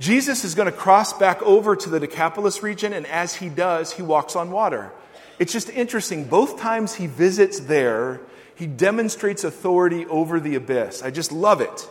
Jesus 0.00 0.44
is 0.44 0.54
going 0.54 0.66
to 0.66 0.76
cross 0.76 1.12
back 1.12 1.42
over 1.42 1.76
to 1.76 1.90
the 1.90 2.00
Decapolis 2.00 2.62
region, 2.62 2.94
and 2.94 3.06
as 3.06 3.36
he 3.36 3.50
does, 3.50 3.92
he 3.92 4.02
walks 4.02 4.34
on 4.34 4.50
water. 4.50 4.90
It's 5.38 5.52
just 5.52 5.68
interesting. 5.68 6.24
Both 6.24 6.58
times 6.58 6.94
he 6.94 7.06
visits 7.06 7.60
there, 7.60 8.20
he 8.54 8.66
demonstrates 8.66 9.44
authority 9.44 10.06
over 10.06 10.40
the 10.40 10.54
abyss. 10.54 11.02
I 11.02 11.10
just 11.10 11.30
love 11.30 11.60
it. 11.60 11.86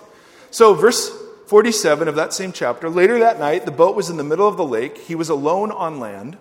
So, 0.49 0.73
verse 0.73 1.11
47 1.47 2.07
of 2.07 2.15
that 2.15 2.33
same 2.33 2.51
chapter 2.51 2.89
later 2.89 3.19
that 3.19 3.39
night, 3.39 3.65
the 3.65 3.71
boat 3.71 3.95
was 3.95 4.09
in 4.09 4.17
the 4.17 4.23
middle 4.23 4.47
of 4.47 4.57
the 4.57 4.65
lake. 4.65 4.97
He 4.97 5.15
was 5.15 5.29
alone 5.29 5.71
on 5.71 5.99
land. 5.99 6.37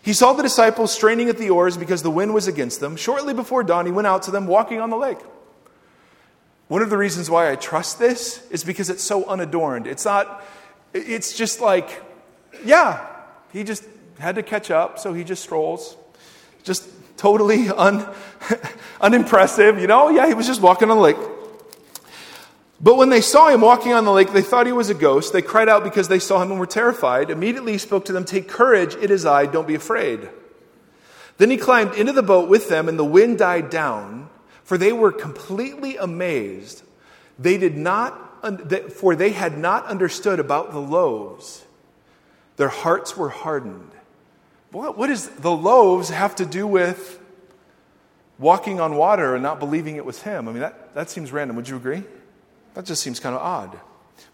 He 0.00 0.12
saw 0.12 0.32
the 0.32 0.42
disciples 0.42 0.92
straining 0.92 1.28
at 1.28 1.38
the 1.38 1.50
oars 1.50 1.76
because 1.76 2.02
the 2.02 2.10
wind 2.10 2.34
was 2.34 2.46
against 2.46 2.78
them. 2.78 2.94
Shortly 2.94 3.34
before 3.34 3.64
dawn, 3.64 3.86
he 3.86 3.92
went 3.92 4.06
out 4.06 4.24
to 4.24 4.30
them 4.30 4.46
walking 4.46 4.80
on 4.80 4.90
the 4.90 4.96
lake. 4.96 5.18
One 6.68 6.82
of 6.82 6.90
the 6.90 6.98
reasons 6.98 7.30
why 7.30 7.50
I 7.50 7.56
trust 7.56 7.98
this 7.98 8.46
is 8.50 8.64
because 8.64 8.90
it's 8.90 9.02
so 9.02 9.24
unadorned. 9.26 9.86
It's 9.86 10.04
not, 10.04 10.44
it's 10.94 11.36
just 11.36 11.60
like, 11.60 12.02
yeah, 12.64 13.06
he 13.52 13.64
just 13.64 13.84
had 14.18 14.36
to 14.36 14.42
catch 14.42 14.70
up, 14.70 14.98
so 14.98 15.12
he 15.12 15.24
just 15.24 15.42
strolls. 15.42 15.96
Just 16.62 16.88
totally 17.16 17.68
un, 17.68 18.08
unimpressive, 19.00 19.78
you 19.78 19.86
know? 19.86 20.08
Yeah, 20.08 20.26
he 20.26 20.34
was 20.34 20.46
just 20.46 20.60
walking 20.60 20.90
on 20.90 20.96
the 20.96 21.02
lake. 21.02 21.16
But 22.80 22.96
when 22.96 23.08
they 23.08 23.20
saw 23.20 23.48
him 23.48 23.60
walking 23.60 23.92
on 23.92 24.04
the 24.04 24.12
lake, 24.12 24.32
they 24.32 24.42
thought 24.42 24.66
he 24.66 24.72
was 24.72 24.90
a 24.90 24.94
ghost. 24.94 25.32
They 25.32 25.42
cried 25.42 25.68
out 25.68 25.84
because 25.84 26.08
they 26.08 26.18
saw 26.18 26.42
him 26.42 26.50
and 26.50 26.60
were 26.60 26.66
terrified. 26.66 27.30
Immediately 27.30 27.72
he 27.72 27.78
spoke 27.78 28.04
to 28.06 28.12
them, 28.12 28.24
Take 28.24 28.48
courage, 28.48 28.94
it 28.96 29.10
is 29.10 29.24
I, 29.24 29.46
don't 29.46 29.66
be 29.66 29.74
afraid. 29.74 30.28
Then 31.38 31.50
he 31.50 31.56
climbed 31.56 31.94
into 31.94 32.12
the 32.12 32.22
boat 32.22 32.48
with 32.48 32.68
them, 32.68 32.88
and 32.88 32.98
the 32.98 33.04
wind 33.04 33.38
died 33.38 33.70
down, 33.70 34.28
for 34.62 34.78
they 34.78 34.92
were 34.92 35.12
completely 35.12 35.96
amazed. 35.96 36.82
They 37.38 37.58
did 37.58 37.76
not, 37.76 38.33
for 38.92 39.16
they 39.16 39.30
had 39.30 39.56
not 39.58 39.86
understood 39.86 40.40
about 40.40 40.72
the 40.72 40.80
loaves. 40.80 41.64
Their 42.56 42.68
hearts 42.68 43.16
were 43.16 43.28
hardened. 43.30 43.90
What, 44.70 44.98
what 44.98 45.08
does 45.08 45.28
the 45.28 45.50
loaves 45.50 46.10
have 46.10 46.36
to 46.36 46.46
do 46.46 46.66
with 46.66 47.20
walking 48.38 48.80
on 48.80 48.96
water 48.96 49.34
and 49.34 49.42
not 49.42 49.60
believing 49.60 49.96
it 49.96 50.04
was 50.04 50.22
him? 50.22 50.48
I 50.48 50.52
mean, 50.52 50.60
that, 50.60 50.94
that 50.94 51.10
seems 51.10 51.32
random. 51.32 51.56
Would 51.56 51.68
you 51.68 51.76
agree? 51.76 52.02
That 52.74 52.84
just 52.84 53.02
seems 53.02 53.20
kind 53.20 53.34
of 53.34 53.40
odd. 53.40 53.78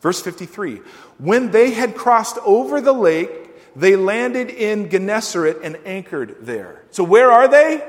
Verse 0.01 0.21
53 0.21 0.77
When 1.19 1.51
they 1.51 1.71
had 1.73 1.95
crossed 1.95 2.39
over 2.45 2.81
the 2.81 2.93
lake, 2.93 3.31
they 3.77 3.97
landed 3.97 4.51
in 4.51 4.91
Gennesaret 4.91 5.59
and 5.63 5.79
anchored 5.85 6.37
there. 6.41 6.83
So, 6.91 7.05
where 7.05 7.31
are 7.31 7.49
they? 7.49 7.87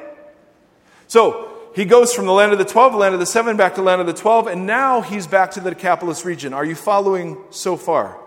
So, 1.07 1.50
he 1.73 1.85
goes 1.85 2.13
from 2.13 2.25
the 2.25 2.33
land 2.33 2.51
of 2.51 2.57
the 2.57 2.65
12, 2.65 2.95
land 2.95 3.13
of 3.13 3.19
the 3.19 3.25
7, 3.25 3.55
back 3.55 3.75
to 3.75 3.81
land 3.81 4.01
of 4.01 4.07
the 4.07 4.13
12, 4.13 4.47
and 4.47 4.65
now 4.65 5.01
he's 5.01 5.25
back 5.25 5.51
to 5.51 5.61
the 5.61 5.69
Decapolis 5.69 6.25
region. 6.25 6.53
Are 6.53 6.65
you 6.65 6.75
following 6.75 7.37
so 7.49 7.77
far? 7.77 8.17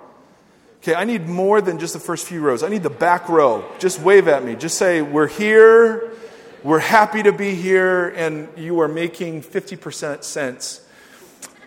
Okay, 0.78 0.94
I 0.94 1.04
need 1.04 1.28
more 1.28 1.60
than 1.60 1.78
just 1.78 1.92
the 1.92 2.00
first 2.00 2.26
few 2.26 2.40
rows. 2.40 2.62
I 2.62 2.68
need 2.68 2.82
the 2.82 2.90
back 2.90 3.28
row. 3.28 3.64
Just 3.78 4.00
wave 4.00 4.28
at 4.28 4.44
me. 4.44 4.54
Just 4.54 4.78
say, 4.78 5.02
We're 5.02 5.28
here. 5.28 6.10
We're 6.62 6.78
happy 6.78 7.22
to 7.22 7.32
be 7.32 7.54
here, 7.54 8.08
and 8.08 8.48
you 8.56 8.80
are 8.80 8.88
making 8.88 9.42
50% 9.42 10.24
sense 10.24 10.80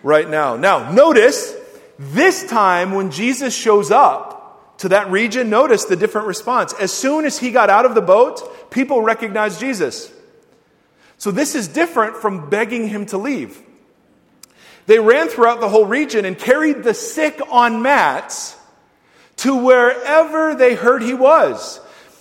right 0.02 0.28
now. 0.28 0.56
Now, 0.56 0.90
notice 0.90 1.54
this 1.98 2.44
time 2.48 2.92
when 2.92 3.12
Jesus 3.12 3.54
shows 3.54 3.92
up 3.92 4.78
to 4.78 4.88
that 4.90 5.10
region, 5.10 5.50
notice 5.50 5.84
the 5.84 5.96
different 5.96 6.26
response. 6.26 6.72
As 6.74 6.92
soon 6.92 7.24
as 7.24 7.38
he 7.38 7.52
got 7.52 7.70
out 7.70 7.86
of 7.86 7.94
the 7.94 8.00
boat, 8.00 8.70
people 8.72 9.02
recognized 9.02 9.60
Jesus. 9.60 10.12
So 11.18 11.30
this 11.30 11.54
is 11.54 11.68
different 11.68 12.16
from 12.16 12.48
begging 12.48 12.88
him 12.88 13.06
to 13.06 13.18
leave. 13.18 13.60
They 14.86 14.98
ran 14.98 15.28
throughout 15.28 15.60
the 15.60 15.68
whole 15.68 15.84
region 15.84 16.24
and 16.24 16.38
carried 16.38 16.82
the 16.82 16.94
sick 16.94 17.40
on 17.50 17.82
mats 17.82 18.56
to 19.38 19.54
wherever 19.54 20.54
they 20.54 20.74
heard 20.74 21.02
he 21.02 21.14
was. 21.14 21.80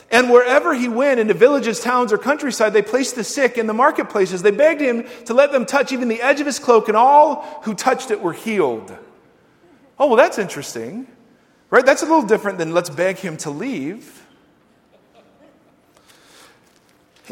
And 0.10 0.30
wherever 0.30 0.74
he 0.74 0.88
went, 0.88 1.20
into 1.20 1.34
villages, 1.34 1.80
towns, 1.80 2.14
or 2.14 2.18
countryside, 2.18 2.74
they 2.74 2.82
placed 2.82 3.16
the 3.16 3.24
sick 3.24 3.58
in 3.58 3.68
the 3.68 3.74
marketplaces. 3.74 4.42
They 4.42 4.52
begged 4.52 4.82
him 4.82 5.06
to 5.26 5.34
let 5.34 5.52
them 5.52 5.66
touch 5.66 5.92
even 5.92 6.08
the 6.08 6.22
edge 6.22 6.40
of 6.40 6.46
his 6.46 6.60
cloak, 6.60 6.88
and 6.88 6.96
all 6.96 7.42
who 7.64 7.74
touched 7.74 8.12
it 8.12 8.22
were 8.22 8.34
healed. 8.34 8.96
Oh, 10.00 10.08
well, 10.08 10.16
that's 10.16 10.38
interesting. 10.38 11.08
Right? 11.70 11.86
That's 11.86 12.04
a 12.04 12.06
little 12.06 12.24
different 12.24 12.58
than 12.58 12.74
let's 12.74 12.90
beg 12.90 13.18
him 13.18 13.36
to 13.38 13.50
leave. 13.50 14.17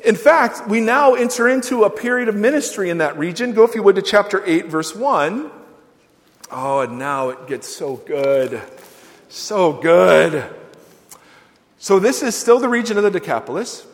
In 0.03 0.15
fact, 0.15 0.67
we 0.67 0.81
now 0.81 1.13
enter 1.13 1.47
into 1.47 1.83
a 1.83 1.89
period 1.89 2.27
of 2.27 2.35
ministry 2.35 2.89
in 2.89 2.97
that 2.97 3.17
region. 3.17 3.53
Go, 3.53 3.63
if 3.63 3.75
you 3.75 3.83
would, 3.83 3.95
to 3.95 4.01
chapter 4.01 4.43
8, 4.45 4.67
verse 4.67 4.93
1. 4.93 5.51
Oh, 6.51 6.79
and 6.81 6.99
now 6.99 7.29
it 7.29 7.47
gets 7.47 7.73
so 7.73 7.95
good. 7.95 8.61
So 9.29 9.73
good. 9.73 10.43
So, 11.77 11.99
this 11.99 12.23
is 12.23 12.35
still 12.35 12.59
the 12.59 12.69
region 12.69 12.97
of 12.97 13.03
the 13.03 13.11
Decapolis. 13.11 13.85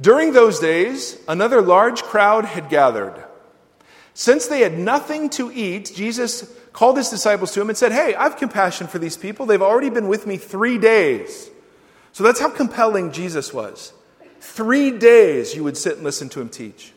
During 0.00 0.32
those 0.32 0.58
days, 0.58 1.18
another 1.28 1.60
large 1.60 2.02
crowd 2.02 2.44
had 2.44 2.70
gathered. 2.70 3.22
Since 4.14 4.46
they 4.46 4.60
had 4.60 4.78
nothing 4.78 5.28
to 5.30 5.52
eat, 5.52 5.92
Jesus 5.94 6.50
called 6.72 6.96
his 6.96 7.10
disciples 7.10 7.52
to 7.52 7.60
him 7.60 7.68
and 7.68 7.76
said, 7.76 7.92
Hey, 7.92 8.14
I 8.14 8.24
have 8.24 8.36
compassion 8.36 8.86
for 8.86 8.98
these 8.98 9.16
people. 9.16 9.46
They've 9.46 9.60
already 9.60 9.90
been 9.90 10.08
with 10.08 10.26
me 10.26 10.38
three 10.38 10.78
days. 10.78 11.50
So 12.12 12.24
that's 12.24 12.40
how 12.40 12.50
compelling 12.50 13.12
Jesus 13.12 13.52
was. 13.52 13.92
Three 14.40 14.90
days 14.90 15.54
you 15.54 15.64
would 15.64 15.76
sit 15.76 15.96
and 15.96 16.04
listen 16.04 16.28
to 16.30 16.40
him 16.40 16.48
teach 16.48 16.92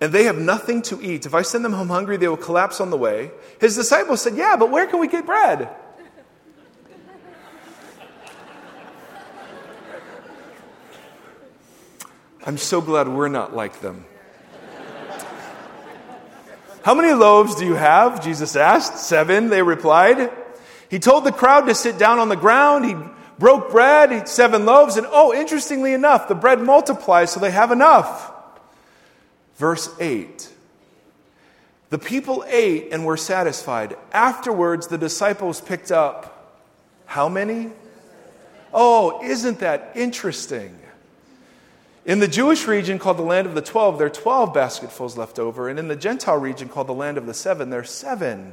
and 0.00 0.12
they 0.12 0.24
have 0.24 0.36
nothing 0.36 0.82
to 0.82 1.00
eat. 1.02 1.24
If 1.26 1.34
I 1.34 1.42
send 1.42 1.64
them 1.64 1.72
home 1.72 1.88
hungry, 1.88 2.16
they 2.16 2.28
will 2.28 2.36
collapse 2.36 2.80
on 2.80 2.90
the 2.90 2.96
way. 2.96 3.30
His 3.60 3.74
disciples 3.74 4.20
said, 4.20 4.36
Yeah, 4.36 4.56
but 4.56 4.70
where 4.70 4.86
can 4.86 5.00
we 5.00 5.08
get 5.08 5.24
bread? 5.24 5.68
I'm 12.44 12.58
so 12.58 12.80
glad 12.80 13.08
we're 13.08 13.28
not 13.28 13.56
like 13.56 13.80
them. 13.80 14.04
How 16.82 16.94
many 16.94 17.12
loaves 17.12 17.56
do 17.56 17.64
you 17.64 17.74
have? 17.74 18.22
Jesus 18.22 18.54
asked. 18.54 18.98
Seven, 18.98 19.48
they 19.48 19.62
replied. 19.62 20.30
He 20.88 21.00
told 21.00 21.24
the 21.24 21.32
crowd 21.32 21.62
to 21.62 21.74
sit 21.74 21.98
down 21.98 22.20
on 22.20 22.28
the 22.28 22.36
ground. 22.36 22.84
He 22.84 22.94
broke 23.38 23.70
bread, 23.70 24.28
seven 24.28 24.64
loaves, 24.64 24.96
and 24.96 25.06
oh, 25.10 25.34
interestingly 25.34 25.92
enough, 25.92 26.28
the 26.28 26.34
bread 26.34 26.60
multiplies 26.60 27.30
so 27.30 27.40
they 27.40 27.50
have 27.50 27.70
enough. 27.70 28.32
Verse 29.56 29.88
8 30.00 30.48
The 31.90 31.98
people 31.98 32.44
ate 32.48 32.92
and 32.92 33.04
were 33.04 33.16
satisfied. 33.16 33.96
Afterwards, 34.12 34.88
the 34.88 34.98
disciples 34.98 35.60
picked 35.60 35.90
up 35.90 36.32
how 37.06 37.28
many? 37.28 37.70
Oh, 38.72 39.22
isn't 39.24 39.60
that 39.60 39.92
interesting? 39.94 40.76
In 42.04 42.20
the 42.20 42.28
Jewish 42.28 42.66
region 42.66 42.98
called 42.98 43.16
the 43.16 43.22
land 43.22 43.48
of 43.48 43.54
the 43.54 43.62
12, 43.62 43.98
there 43.98 44.06
are 44.06 44.10
12 44.10 44.54
basketfuls 44.54 45.16
left 45.16 45.40
over. 45.40 45.68
And 45.68 45.78
in 45.78 45.88
the 45.88 45.96
Gentile 45.96 46.36
region 46.38 46.68
called 46.68 46.86
the 46.86 46.94
land 46.94 47.18
of 47.18 47.26
the 47.26 47.34
seven, 47.34 47.70
there 47.70 47.80
are 47.80 47.84
seven 47.84 48.52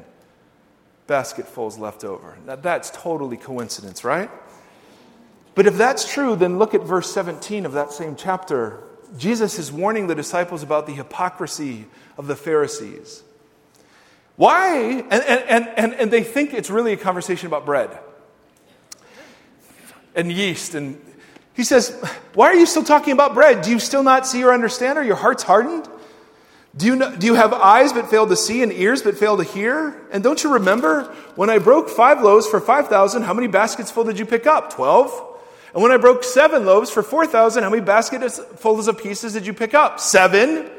basketfuls 1.06 1.78
left 1.78 2.04
over. 2.04 2.38
Now, 2.48 2.56
that's 2.56 2.90
totally 2.90 3.38
coincidence, 3.38 4.04
right? 4.04 4.32
But 5.56 5.68
if 5.68 5.78
that's 5.78 6.12
true, 6.12 6.36
then 6.36 6.58
look 6.58 6.74
at 6.74 6.82
verse 6.82 7.12
17 7.12 7.66
of 7.66 7.74
that 7.74 7.92
same 7.92 8.16
chapter. 8.16 8.84
Jesus 9.18 9.60
is 9.60 9.72
warning 9.72 10.08
the 10.08 10.16
disciples 10.16 10.64
about 10.64 10.88
the 10.88 10.94
hypocrisy 10.94 11.86
of 12.18 12.28
the 12.28 12.36
Pharisees. 12.36 13.24
Why? 14.36 15.06
And, 15.10 15.14
and, 15.14 15.68
and, 15.78 15.94
and 15.94 16.12
they 16.12 16.24
think 16.24 16.54
it's 16.54 16.70
really 16.70 16.94
a 16.94 16.98
conversation 16.98 17.48
about 17.48 17.66
bread 17.66 18.00
and 20.16 20.32
yeast. 20.32 20.74
And 20.74 21.00
he 21.54 21.64
says, 21.64 21.92
Why 22.34 22.48
are 22.48 22.56
you 22.56 22.66
still 22.66 22.84
talking 22.84 23.14
about 23.14 23.36
bread? 23.36 23.62
Do 23.62 23.70
you 23.70 23.80
still 23.80 24.04
not 24.04 24.26
see 24.26 24.44
or 24.44 24.52
understand? 24.52 24.98
Are 24.98 25.04
your 25.04 25.16
hearts 25.16 25.44
hardened? 25.44 25.88
Do 26.76 26.88
you, 26.88 26.96
know, 26.96 27.16
do 27.16 27.28
you 27.28 27.36
have 27.36 27.54
eyes 27.54 27.94
but 27.94 28.10
fail 28.10 28.26
to 28.26 28.36
see 28.36 28.64
and 28.64 28.74
ears 28.74 29.04
but 29.04 29.16
fail 29.16 29.38
to 29.38 29.44
hear? 29.44 30.02
And 30.12 30.24
don't 30.24 30.44
you 30.44 30.54
remember 30.54 31.04
when 31.36 31.52
I 31.52 31.60
broke 31.60 31.88
five 31.88 32.24
loaves 32.24 32.48
for 32.48 32.60
5,000, 32.60 33.22
how 33.22 33.36
many 33.36 33.46
baskets 33.46 33.92
full 33.92 34.06
did 34.06 34.18
you 34.18 34.26
pick 34.26 34.48
up? 34.48 34.74
Twelve? 34.74 35.33
And 35.74 35.82
when 35.82 35.92
I 35.92 35.98
broke 35.98 36.24
seven 36.24 36.66
loaves 36.66 36.92
for 36.92 37.02
4,000, 37.02 37.64
how 37.64 37.70
many 37.70 37.82
baskets 37.82 38.40
full 38.58 38.80
of 38.88 38.98
pieces 39.02 39.34
did 39.34 39.48
you 39.48 39.54
pick 39.54 39.74
up? 39.74 40.00
Seven. 40.00 40.70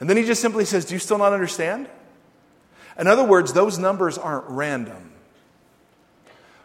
And 0.00 0.10
then 0.10 0.16
he 0.16 0.24
just 0.24 0.42
simply 0.42 0.64
says, 0.64 0.84
Do 0.84 0.94
you 0.94 0.98
still 0.98 1.18
not 1.18 1.32
understand? 1.32 1.88
In 2.98 3.06
other 3.06 3.24
words, 3.24 3.52
those 3.52 3.78
numbers 3.78 4.18
aren't 4.18 4.46
random. 4.48 5.12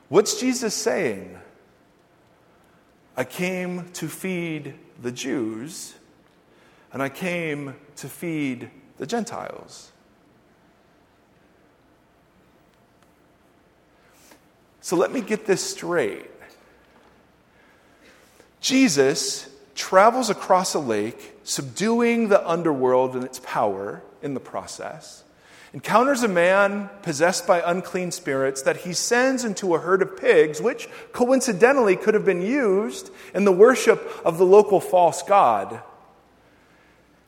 What's 0.10 0.39
Jesus 0.39 0.74
saying? 0.74 1.38
I 3.15 3.24
came 3.24 3.89
to 3.93 4.08
feed 4.08 4.74
the 5.02 5.12
Jews, 5.12 5.93
and 6.91 7.02
I 7.02 7.10
came 7.10 7.76
to 7.98 8.10
feed 8.10 8.69
the 8.98 9.06
Gentiles. 9.06 9.91
So 14.82 14.95
let 14.95 15.12
me 15.12 15.21
get 15.21 15.45
this 15.45 15.67
straight. 15.67 16.30
Jesus 18.65 19.47
travels 19.75 20.32
across 20.32 20.73
a 20.73 20.80
lake, 20.80 21.36
subduing 21.43 22.30
the 22.30 22.49
underworld 22.49 23.13
and 23.13 23.23
its 23.23 23.39
power 23.43 24.01
in 24.23 24.34
the 24.34 24.39
process, 24.39 25.23
encounters 25.71 26.23
a 26.23 26.28
man 26.28 26.89
possessed 27.04 27.45
by 27.45 27.62
unclean 27.63 28.10
spirits 28.10 28.63
that 28.63 28.78
he 28.78 28.91
sends 28.91 29.45
into 29.45 29.75
a 29.75 29.80
herd 29.80 30.01
of 30.01 30.17
pigs, 30.17 30.60
which 30.60 30.89
coincidentally 31.12 31.95
could 31.95 32.15
have 32.15 32.25
been 32.25 32.41
used 32.41 33.12
in 33.36 33.45
the 33.45 33.51
worship 33.51 34.01
of 34.25 34.39
the 34.39 34.45
local 34.47 34.80
false 34.80 35.21
god. 35.21 35.84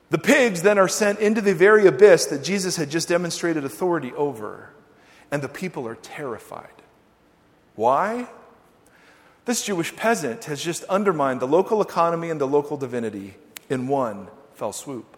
The 0.09 0.17
pigs 0.17 0.63
then 0.63 0.79
are 0.79 0.87
sent 0.87 1.19
into 1.19 1.41
the 1.41 1.53
very 1.53 1.85
abyss 1.85 2.25
that 2.25 2.43
Jesus 2.43 2.77
had 2.77 2.89
just 2.89 3.09
demonstrated 3.09 3.63
authority 3.63 4.11
over, 4.13 4.73
and 5.29 5.43
the 5.43 5.49
people 5.49 5.87
are 5.87 5.97
terrified. 5.97 6.81
Why? 7.75 8.27
This 9.47 9.63
Jewish 9.63 9.95
peasant 9.95 10.43
has 10.43 10.61
just 10.61 10.83
undermined 10.83 11.39
the 11.39 11.47
local 11.47 11.81
economy 11.81 12.29
and 12.29 12.39
the 12.39 12.45
local 12.45 12.75
divinity 12.75 13.35
in 13.69 13.87
one 13.87 14.27
fell 14.55 14.73
swoop. 14.73 15.15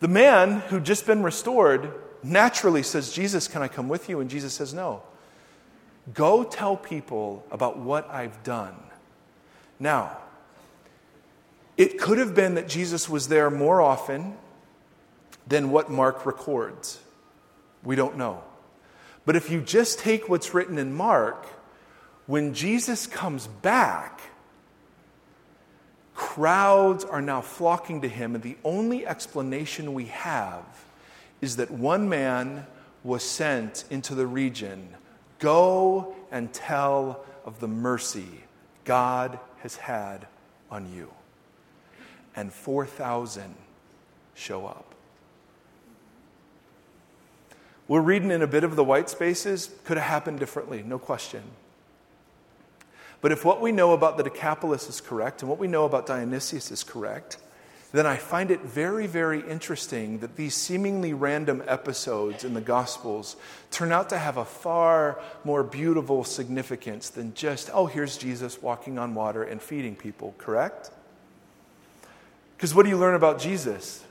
The 0.00 0.08
man 0.08 0.60
who'd 0.60 0.84
just 0.84 1.06
been 1.06 1.22
restored 1.22 1.90
naturally 2.22 2.82
says, 2.82 3.10
Jesus, 3.10 3.48
can 3.48 3.62
I 3.62 3.68
come 3.68 3.88
with 3.88 4.10
you? 4.10 4.20
And 4.20 4.28
Jesus 4.28 4.52
says, 4.52 4.74
No. 4.74 5.02
Go 6.12 6.44
tell 6.44 6.76
people 6.76 7.42
about 7.50 7.78
what 7.78 8.06
I've 8.10 8.42
done. 8.42 8.76
Now, 9.78 10.18
It 11.78 11.98
could 11.98 12.18
have 12.18 12.34
been 12.34 12.56
that 12.56 12.68
Jesus 12.68 13.08
was 13.08 13.28
there 13.28 13.48
more 13.48 13.80
often 13.80 14.36
than 15.46 15.70
what 15.70 15.90
Mark 15.90 16.26
records. 16.26 17.00
We 17.82 17.96
don't 17.96 18.18
know. 18.18 18.42
But 19.24 19.36
if 19.36 19.50
you 19.50 19.62
just 19.62 19.98
take 19.98 20.28
what's 20.28 20.52
written 20.52 20.76
in 20.76 20.92
Mark, 20.92 21.46
when 22.30 22.54
Jesus 22.54 23.08
comes 23.08 23.48
back, 23.48 24.20
crowds 26.14 27.04
are 27.04 27.20
now 27.20 27.40
flocking 27.40 28.02
to 28.02 28.08
him, 28.08 28.36
and 28.36 28.44
the 28.44 28.56
only 28.62 29.04
explanation 29.04 29.94
we 29.94 30.04
have 30.04 30.64
is 31.40 31.56
that 31.56 31.72
one 31.72 32.08
man 32.08 32.68
was 33.02 33.24
sent 33.24 33.84
into 33.90 34.14
the 34.14 34.28
region 34.28 34.90
Go 35.40 36.14
and 36.30 36.52
tell 36.52 37.24
of 37.44 37.58
the 37.58 37.66
mercy 37.66 38.44
God 38.84 39.40
has 39.62 39.74
had 39.74 40.28
on 40.70 40.92
you. 40.94 41.10
And 42.36 42.52
4,000 42.52 43.56
show 44.34 44.66
up. 44.66 44.94
We're 47.88 48.02
reading 48.02 48.30
in 48.30 48.42
a 48.42 48.46
bit 48.46 48.62
of 48.62 48.76
the 48.76 48.84
white 48.84 49.10
spaces. 49.10 49.70
Could 49.84 49.96
have 49.96 50.06
happened 50.06 50.38
differently, 50.38 50.84
no 50.84 50.98
question. 51.00 51.42
But 53.20 53.32
if 53.32 53.44
what 53.44 53.60
we 53.60 53.72
know 53.72 53.92
about 53.92 54.16
the 54.16 54.22
Decapolis 54.22 54.88
is 54.88 55.00
correct 55.00 55.42
and 55.42 55.50
what 55.50 55.58
we 55.58 55.68
know 55.68 55.84
about 55.84 56.06
Dionysius 56.06 56.70
is 56.70 56.82
correct, 56.82 57.36
then 57.92 58.06
I 58.06 58.16
find 58.16 58.50
it 58.50 58.60
very, 58.60 59.06
very 59.06 59.40
interesting 59.40 60.18
that 60.20 60.36
these 60.36 60.54
seemingly 60.54 61.12
random 61.12 61.62
episodes 61.66 62.44
in 62.44 62.54
the 62.54 62.60
Gospels 62.60 63.34
turn 63.70 63.90
out 63.90 64.10
to 64.10 64.18
have 64.18 64.36
a 64.36 64.44
far 64.44 65.20
more 65.44 65.64
beautiful 65.64 66.22
significance 66.22 67.10
than 67.10 67.34
just, 67.34 67.68
oh, 67.74 67.86
here's 67.86 68.16
Jesus 68.16 68.62
walking 68.62 68.98
on 68.98 69.14
water 69.14 69.42
and 69.42 69.60
feeding 69.60 69.96
people, 69.96 70.34
correct? 70.38 70.90
Because 72.56 72.74
what 72.74 72.84
do 72.84 72.90
you 72.90 72.98
learn 72.98 73.16
about 73.16 73.40
Jesus? 73.40 74.04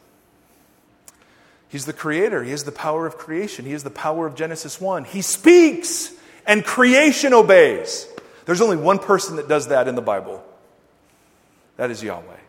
He's 1.70 1.86
the 1.86 1.94
creator, 1.94 2.44
He 2.44 2.52
has 2.52 2.66
the 2.66 2.72
power 2.74 3.06
of 3.06 3.18
creation, 3.18 3.64
He 3.64 3.72
has 3.72 3.84
the 3.84 3.90
power 3.90 4.28
of 4.28 4.36
Genesis 4.36 4.82
1. 4.82 5.06
He 5.06 5.22
speaks, 5.22 6.12
and 6.46 6.66
creation 6.66 7.34
obeys. 7.34 8.08
There's 8.50 8.62
only 8.62 8.78
one 8.78 8.98
person 8.98 9.36
that 9.36 9.48
does 9.48 9.68
that 9.68 9.88
in 9.88 9.94
the 9.94 10.02
Bible 10.02 10.44
that 11.78 11.92
is 11.92 12.02
Yahweh. 12.02 12.40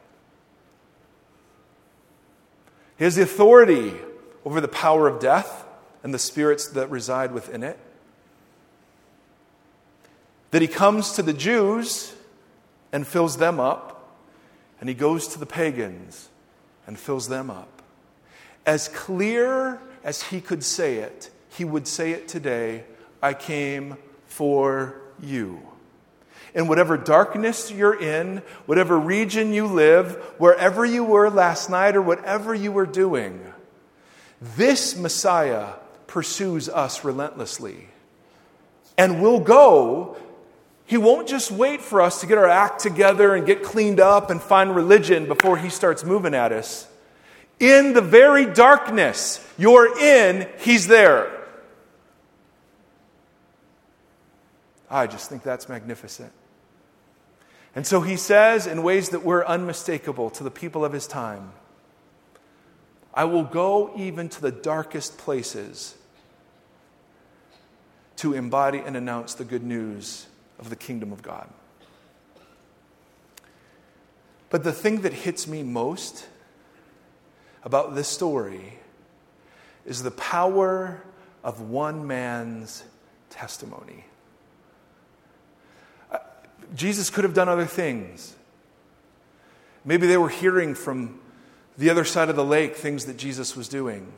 He 2.96 3.04
has 3.04 3.16
the 3.16 3.22
authority 3.22 3.92
over 4.46 4.62
the 4.62 4.68
power 4.68 5.06
of 5.06 5.20
death 5.20 5.66
and 6.02 6.14
the 6.14 6.18
spirits 6.18 6.68
that 6.68 6.90
reside 6.90 7.32
within 7.32 7.62
it. 7.62 7.78
That 10.52 10.62
he 10.62 10.68
comes 10.68 11.12
to 11.12 11.22
the 11.22 11.34
Jews 11.34 12.14
and 12.92 13.06
fills 13.06 13.36
them 13.36 13.60
up, 13.60 14.16
and 14.80 14.88
he 14.88 14.94
goes 14.94 15.28
to 15.28 15.38
the 15.38 15.44
pagans 15.44 16.30
and 16.86 16.98
fills 16.98 17.28
them 17.28 17.50
up. 17.50 17.82
As 18.64 18.88
clear 18.88 19.82
as 20.02 20.22
he 20.22 20.40
could 20.40 20.64
say 20.64 20.96
it, 20.96 21.28
he 21.50 21.66
would 21.66 21.86
say 21.86 22.12
it 22.12 22.26
today 22.26 22.84
I 23.22 23.34
came 23.34 23.98
for 24.24 24.94
you 25.20 25.69
in 26.54 26.68
whatever 26.68 26.96
darkness 26.96 27.70
you're 27.70 27.98
in, 27.98 28.38
whatever 28.66 28.98
region 28.98 29.52
you 29.52 29.66
live, 29.66 30.14
wherever 30.38 30.84
you 30.84 31.04
were 31.04 31.30
last 31.30 31.70
night, 31.70 31.96
or 31.96 32.02
whatever 32.02 32.54
you 32.54 32.72
were 32.72 32.86
doing. 32.86 33.40
This 34.56 34.96
Messiah 34.96 35.74
pursues 36.06 36.68
us 36.68 37.04
relentlessly. 37.04 37.86
And 38.98 39.22
we'll 39.22 39.40
go. 39.40 40.16
He 40.86 40.96
won't 40.96 41.28
just 41.28 41.50
wait 41.50 41.80
for 41.80 42.00
us 42.00 42.20
to 42.20 42.26
get 42.26 42.36
our 42.36 42.48
act 42.48 42.80
together 42.80 43.34
and 43.34 43.46
get 43.46 43.62
cleaned 43.62 44.00
up 44.00 44.30
and 44.30 44.42
find 44.42 44.74
religion 44.74 45.26
before 45.26 45.56
he 45.56 45.70
starts 45.70 46.04
moving 46.04 46.34
at 46.34 46.52
us. 46.52 46.88
In 47.60 47.92
the 47.92 48.00
very 48.00 48.46
darkness 48.46 49.46
you're 49.56 49.96
in, 49.98 50.48
he's 50.58 50.86
there. 50.86 51.30
I 54.90 55.06
just 55.06 55.28
think 55.28 55.44
that's 55.44 55.68
magnificent. 55.68 56.32
And 57.74 57.86
so 57.86 58.00
he 58.00 58.16
says, 58.16 58.66
in 58.66 58.82
ways 58.82 59.10
that 59.10 59.24
were 59.24 59.46
unmistakable 59.46 60.30
to 60.30 60.44
the 60.44 60.50
people 60.50 60.84
of 60.84 60.92
his 60.92 61.06
time, 61.06 61.52
I 63.14 63.24
will 63.24 63.44
go 63.44 63.92
even 63.96 64.28
to 64.28 64.40
the 64.40 64.50
darkest 64.50 65.18
places 65.18 65.96
to 68.16 68.34
embody 68.34 68.78
and 68.78 68.96
announce 68.96 69.34
the 69.34 69.44
good 69.44 69.62
news 69.62 70.26
of 70.58 70.68
the 70.68 70.76
kingdom 70.76 71.12
of 71.12 71.22
God. 71.22 71.48
But 74.50 74.64
the 74.64 74.72
thing 74.72 75.02
that 75.02 75.12
hits 75.12 75.46
me 75.46 75.62
most 75.62 76.26
about 77.62 77.94
this 77.94 78.08
story 78.08 78.78
is 79.86 80.02
the 80.02 80.10
power 80.10 81.02
of 81.42 81.60
one 81.60 82.06
man's 82.06 82.84
testimony. 83.30 84.04
Jesus 86.74 87.10
could 87.10 87.24
have 87.24 87.34
done 87.34 87.48
other 87.48 87.66
things. 87.66 88.36
Maybe 89.84 90.06
they 90.06 90.16
were 90.16 90.28
hearing 90.28 90.74
from 90.74 91.20
the 91.78 91.90
other 91.90 92.04
side 92.04 92.28
of 92.28 92.36
the 92.36 92.44
lake 92.44 92.76
things 92.76 93.06
that 93.06 93.16
Jesus 93.16 93.56
was 93.56 93.68
doing. 93.68 94.12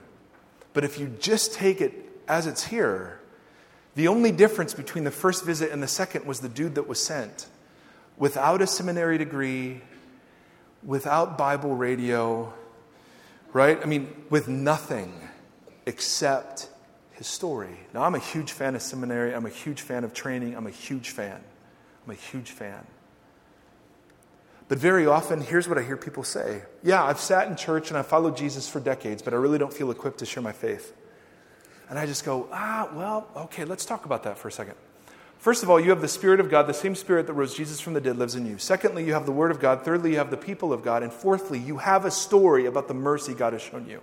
But 0.73 0.85
if 0.85 0.99
you 0.99 1.09
just 1.21 1.55
take 1.55 1.81
it 1.81 1.93
as 2.27 2.47
it's 2.47 2.65
here, 2.65 3.21
the 3.95 4.09
only 4.09 4.33
difference 4.33 4.75
between 4.75 5.05
the 5.05 5.11
first 5.11 5.45
visit 5.45 5.71
and 5.71 5.83
the 5.83 5.89
second 5.89 6.27
was 6.27 6.41
the 6.41 6.49
dude 6.49 6.75
that 6.75 6.89
was 6.89 7.03
sent. 7.03 7.47
Without 8.17 8.63
a 8.63 8.67
seminary 8.67 9.19
degree, 9.19 9.81
without 10.83 11.39
Bible 11.39 11.75
radio, 11.77 12.53
right? 13.53 13.79
I 13.81 13.87
mean, 13.87 14.13
with 14.31 14.49
nothing 14.49 15.13
except 15.87 16.69
his 17.13 17.27
story. 17.27 17.77
Now, 17.93 18.03
I'm 18.03 18.15
a 18.15 18.21
huge 18.21 18.53
fan 18.53 18.75
of 18.75 18.83
seminary. 18.83 19.35
I'm 19.35 19.47
a 19.47 19.51
huge 19.51 19.83
fan 19.83 20.05
of 20.05 20.15
training. 20.15 20.57
I'm 20.57 20.67
a 20.67 20.71
huge 20.71 21.11
fan. 21.11 21.41
I'm 22.05 22.13
a 22.13 22.15
huge 22.15 22.51
fan. 22.51 22.87
But 24.69 24.79
very 24.79 25.07
often, 25.07 25.43
here's 25.43 25.69
what 25.69 25.77
I 25.77 25.83
hear 25.83 25.97
people 25.97 26.25
say 26.25 26.63
Yeah, 26.83 27.05
I've 27.05 27.21
sat 27.21 27.49
in 27.49 27.57
church 27.57 27.91
and 27.91 27.99
I've 27.99 28.07
followed 28.07 28.37
Jesus 28.37 28.69
for 28.69 28.81
decades, 28.81 29.23
but 29.23 29.35
I 29.35 29.37
really 29.37 29.59
don't 29.59 29.73
feel 29.73 29.91
equipped 29.91 30.19
to 30.19 30.27
share 30.27 30.43
my 30.43 30.53
faith. 30.53 30.97
And 31.91 31.99
I 31.99 32.07
just 32.07 32.25
go, 32.25 32.49
Ah, 32.53 32.89
well, 32.95 33.29
okay, 33.37 33.65
let's 33.65 33.85
talk 33.85 34.05
about 34.05 34.23
that 34.23 34.39
for 34.39 34.49
a 34.49 34.53
second. 34.53 34.75
First 35.43 35.65
of 35.65 35.71
all, 35.71 35.81
you 35.81 35.91
have 35.91 36.01
the 36.01 36.09
Spirit 36.09 36.39
of 36.39 36.49
God, 36.49 36.69
the 36.69 36.73
same 36.73 36.95
Spirit 36.95 37.27
that 37.27 37.33
rose 37.33 37.53
Jesus 37.53 37.81
from 37.81 37.95
the 37.95 38.01
dead 38.01 38.17
lives 38.17 38.37
in 38.37 38.47
you. 38.47 38.59
Secondly, 38.59 39.05
you 39.05 39.13
have 39.13 39.27
the 39.27 39.33
Word 39.33 39.51
of 39.51 39.59
God. 39.59 39.85
Thirdly, 39.85 40.13
you 40.13 40.19
have 40.19 40.31
the 40.31 40.37
people 40.37 40.73
of 40.73 40.85
God. 40.85 41.03
And 41.03 41.13
fourthly, 41.13 41.59
you 41.59 41.79
have 41.79 42.05
a 42.05 42.13
story 42.13 42.67
about 42.67 42.87
the 42.87 42.95
mercy 42.95 43.35
God 43.35 43.53
has 43.53 43.61
shown 43.61 43.89
you. 43.89 44.01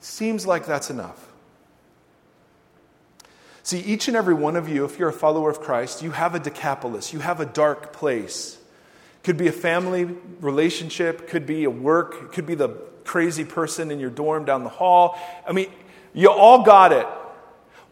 Seems 0.00 0.46
like 0.46 0.64
that's 0.64 0.88
enough. 0.88 1.31
See, 3.62 3.80
each 3.80 4.08
and 4.08 4.16
every 4.16 4.34
one 4.34 4.56
of 4.56 4.68
you, 4.68 4.84
if 4.84 4.98
you're 4.98 5.08
a 5.08 5.12
follower 5.12 5.50
of 5.50 5.60
Christ, 5.60 6.02
you 6.02 6.10
have 6.10 6.34
a 6.34 6.40
Decapolis, 6.40 7.12
you 7.12 7.20
have 7.20 7.40
a 7.40 7.46
dark 7.46 7.92
place. 7.92 8.58
Could 9.22 9.36
be 9.36 9.46
a 9.46 9.52
family 9.52 10.04
relationship, 10.40 11.28
could 11.28 11.46
be 11.46 11.64
a 11.64 11.70
work, 11.70 12.32
could 12.32 12.44
be 12.44 12.56
the 12.56 12.70
crazy 13.04 13.44
person 13.44 13.90
in 13.90 14.00
your 14.00 14.10
dorm 14.10 14.44
down 14.44 14.64
the 14.64 14.70
hall. 14.70 15.16
I 15.46 15.52
mean, 15.52 15.70
you 16.12 16.28
all 16.30 16.64
got 16.64 16.92
it. 16.92 17.06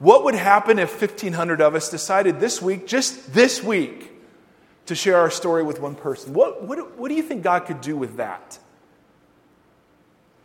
What 0.00 0.24
would 0.24 0.34
happen 0.34 0.78
if 0.78 1.00
1,500 1.00 1.60
of 1.60 1.74
us 1.74 1.90
decided 1.90 2.40
this 2.40 2.60
week, 2.60 2.86
just 2.86 3.32
this 3.32 3.62
week, 3.62 4.10
to 4.86 4.94
share 4.94 5.18
our 5.18 5.30
story 5.30 5.62
with 5.62 5.80
one 5.80 5.94
person? 5.94 6.34
What, 6.34 6.64
what, 6.64 6.98
what 6.98 7.08
do 7.08 7.14
you 7.14 7.22
think 7.22 7.42
God 7.42 7.66
could 7.66 7.80
do 7.80 7.96
with 7.96 8.16
that? 8.16 8.58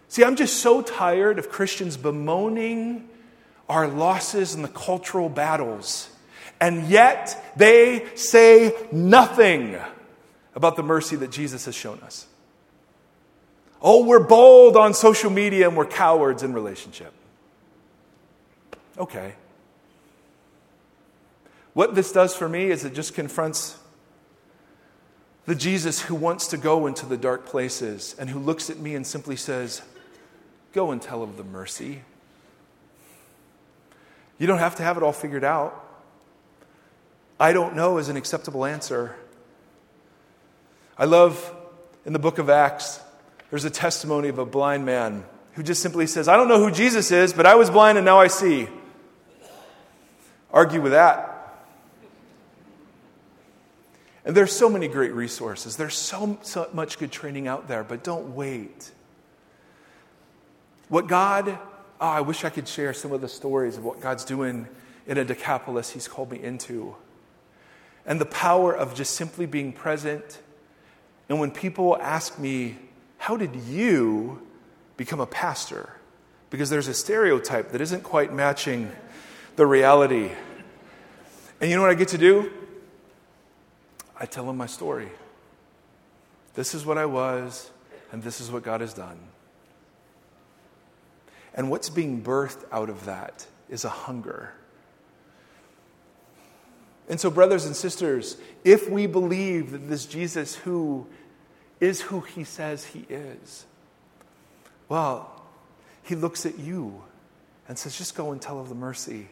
See, 0.07 0.23
I'm 0.23 0.35
just 0.35 0.57
so 0.57 0.81
tired 0.81 1.39
of 1.39 1.49
Christians 1.49 1.97
bemoaning 1.97 3.09
our 3.69 3.87
losses 3.87 4.53
and 4.53 4.63
the 4.63 4.69
cultural 4.69 5.29
battles. 5.29 6.09
And 6.59 6.87
yet 6.87 7.53
they 7.55 8.07
say 8.15 8.73
nothing 8.91 9.77
about 10.53 10.75
the 10.75 10.83
mercy 10.83 11.15
that 11.17 11.31
Jesus 11.31 11.65
has 11.65 11.75
shown 11.75 11.99
us. 11.99 12.27
Oh, 13.81 14.05
we're 14.05 14.23
bold 14.23 14.77
on 14.77 14.93
social 14.93 15.29
media 15.29 15.67
and 15.67 15.77
we're 15.77 15.85
cowards 15.85 16.43
in 16.43 16.53
relationship. 16.53 17.13
Okay. 18.97 19.35
What 21.73 21.93
this 21.93 22.11
does 22.11 22.33
for 22.33 22.47
me 22.47 22.71
is 22.71 22.85
it 22.85 22.93
just 22.93 23.13
confronts 23.13 23.77
the 25.45 25.55
Jesus 25.55 26.01
who 26.01 26.15
wants 26.15 26.47
to 26.47 26.57
go 26.57 26.87
into 26.87 27.05
the 27.05 27.17
dark 27.17 27.45
places 27.45 28.15
and 28.17 28.29
who 28.29 28.39
looks 28.39 28.69
at 28.69 28.79
me 28.79 28.95
and 28.95 29.05
simply 29.05 29.35
says, 29.35 29.81
Go 30.71 30.91
and 30.91 31.01
tell 31.01 31.21
of 31.21 31.37
the 31.37 31.43
mercy 31.43 32.01
you 34.37 34.47
don't 34.47 34.59
have 34.59 34.75
to 34.75 34.83
have 34.83 34.97
it 34.97 35.03
all 35.03 35.13
figured 35.13 35.43
out. 35.43 35.81
I 37.39 37.53
don't 37.53 37.75
know 37.75 37.97
is 37.97 38.09
an 38.09 38.17
acceptable 38.17 38.65
answer. 38.65 39.15
I 40.97 41.05
love 41.05 41.53
in 42.05 42.13
the 42.13 42.19
book 42.19 42.37
of 42.37 42.49
Acts, 42.49 42.99
there's 43.49 43.65
a 43.65 43.69
testimony 43.69 44.29
of 44.29 44.37
a 44.37 44.45
blind 44.45 44.85
man 44.85 45.25
who 45.53 45.63
just 45.63 45.81
simply 45.81 46.07
says, 46.07 46.27
I 46.27 46.37
don't 46.37 46.47
know 46.47 46.59
who 46.59 46.71
Jesus 46.71 47.11
is, 47.11 47.33
but 47.33 47.45
I 47.45 47.55
was 47.55 47.69
blind 47.69 47.97
and 47.97 48.05
now 48.05 48.19
I 48.19 48.27
see. 48.27 48.67
Argue 50.51 50.81
with 50.81 50.91
that. 50.91 51.31
And 54.23 54.35
there's 54.35 54.51
so 54.51 54.69
many 54.69 54.87
great 54.87 55.13
resources. 55.13 55.77
There's 55.77 55.93
so, 55.93 56.37
so 56.41 56.67
much 56.73 56.97
good 56.97 57.11
training 57.11 57.47
out 57.47 57.67
there, 57.67 57.83
but 57.83 58.03
don't 58.03 58.35
wait. 58.35 58.91
What 60.89 61.07
God, 61.07 61.57
oh, 61.99 62.07
I 62.07 62.21
wish 62.21 62.43
I 62.43 62.49
could 62.49 62.67
share 62.67 62.93
some 62.93 63.11
of 63.11 63.21
the 63.21 63.27
stories 63.27 63.77
of 63.77 63.83
what 63.83 64.01
God's 64.01 64.25
doing 64.25 64.67
in 65.07 65.17
a 65.17 65.25
Decapolis 65.25 65.91
He's 65.91 66.07
called 66.07 66.31
me 66.31 66.41
into. 66.41 66.95
And 68.05 68.19
the 68.21 68.25
power 68.25 68.75
of 68.75 68.95
just 68.95 69.15
simply 69.15 69.45
being 69.45 69.73
present. 69.73 70.39
And 71.29 71.39
when 71.39 71.51
people 71.51 71.97
ask 71.97 72.37
me, 72.37 72.77
How 73.17 73.37
did 73.37 73.55
you 73.55 74.41
become 74.97 75.19
a 75.19 75.25
pastor? 75.25 75.89
Because 76.49 76.69
there's 76.69 76.87
a 76.87 76.93
stereotype 76.93 77.71
that 77.71 77.81
isn't 77.81 78.03
quite 78.03 78.31
matching 78.31 78.91
the 79.55 79.65
reality. 79.65 80.31
And 81.59 81.69
you 81.69 81.75
know 81.75 81.81
what 81.81 81.91
I 81.91 81.95
get 81.95 82.09
to 82.09 82.17
do? 82.17 82.51
I 84.17 84.25
tell 84.25 84.45
them 84.45 84.57
my 84.57 84.67
story. 84.67 85.09
This 86.53 86.73
is 86.73 86.85
what 86.85 86.97
I 86.97 87.05
was, 87.05 87.69
and 88.11 88.23
this 88.23 88.39
is 88.39 88.49
what 88.49 88.63
God 88.63 88.81
has 88.81 88.93
done. 88.93 89.19
And 91.55 91.71
what's 91.71 91.89
being 91.89 92.21
birthed 92.21 92.63
out 92.71 92.89
of 92.89 93.05
that 93.05 93.47
is 93.69 93.85
a 93.85 93.89
hunger. 93.89 94.53
And 97.09 97.19
so, 97.19 97.29
brothers 97.29 97.65
and 97.65 97.75
sisters, 97.75 98.37
if 98.63 98.89
we 98.89 99.07
believe 99.07 99.71
that 99.71 99.87
this 99.87 100.05
Jesus 100.05 100.55
who 100.55 101.07
is 101.79 102.01
who 102.01 102.21
he 102.21 102.43
says 102.43 102.85
he 102.85 103.05
is, 103.09 103.65
well, 104.89 105.43
he 106.03 106.15
looks 106.15 106.45
at 106.45 106.59
you 106.59 107.03
and 107.67 107.77
says, 107.77 107.97
just 107.97 108.15
go 108.15 108.31
and 108.31 108.41
tell 108.41 108.59
of 108.59 108.69
the 108.69 108.75
mercy. 108.75 109.27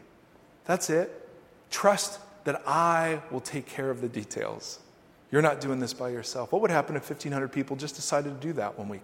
That's 0.65 0.89
it. 0.89 1.29
Trust 1.69 2.19
that 2.45 2.61
I 2.67 3.21
will 3.31 3.41
take 3.41 3.65
care 3.65 3.89
of 3.89 4.01
the 4.01 4.09
details. 4.09 4.79
You're 5.31 5.41
not 5.41 5.61
doing 5.61 5.79
this 5.79 5.93
by 5.93 6.09
yourself. 6.09 6.51
What 6.51 6.61
would 6.61 6.71
happen 6.71 6.95
if 6.95 7.09
1,500 7.09 7.47
people 7.49 7.75
just 7.75 7.95
decided 7.95 8.39
to 8.39 8.47
do 8.47 8.53
that 8.53 8.77
one 8.77 8.89
week? 8.89 9.03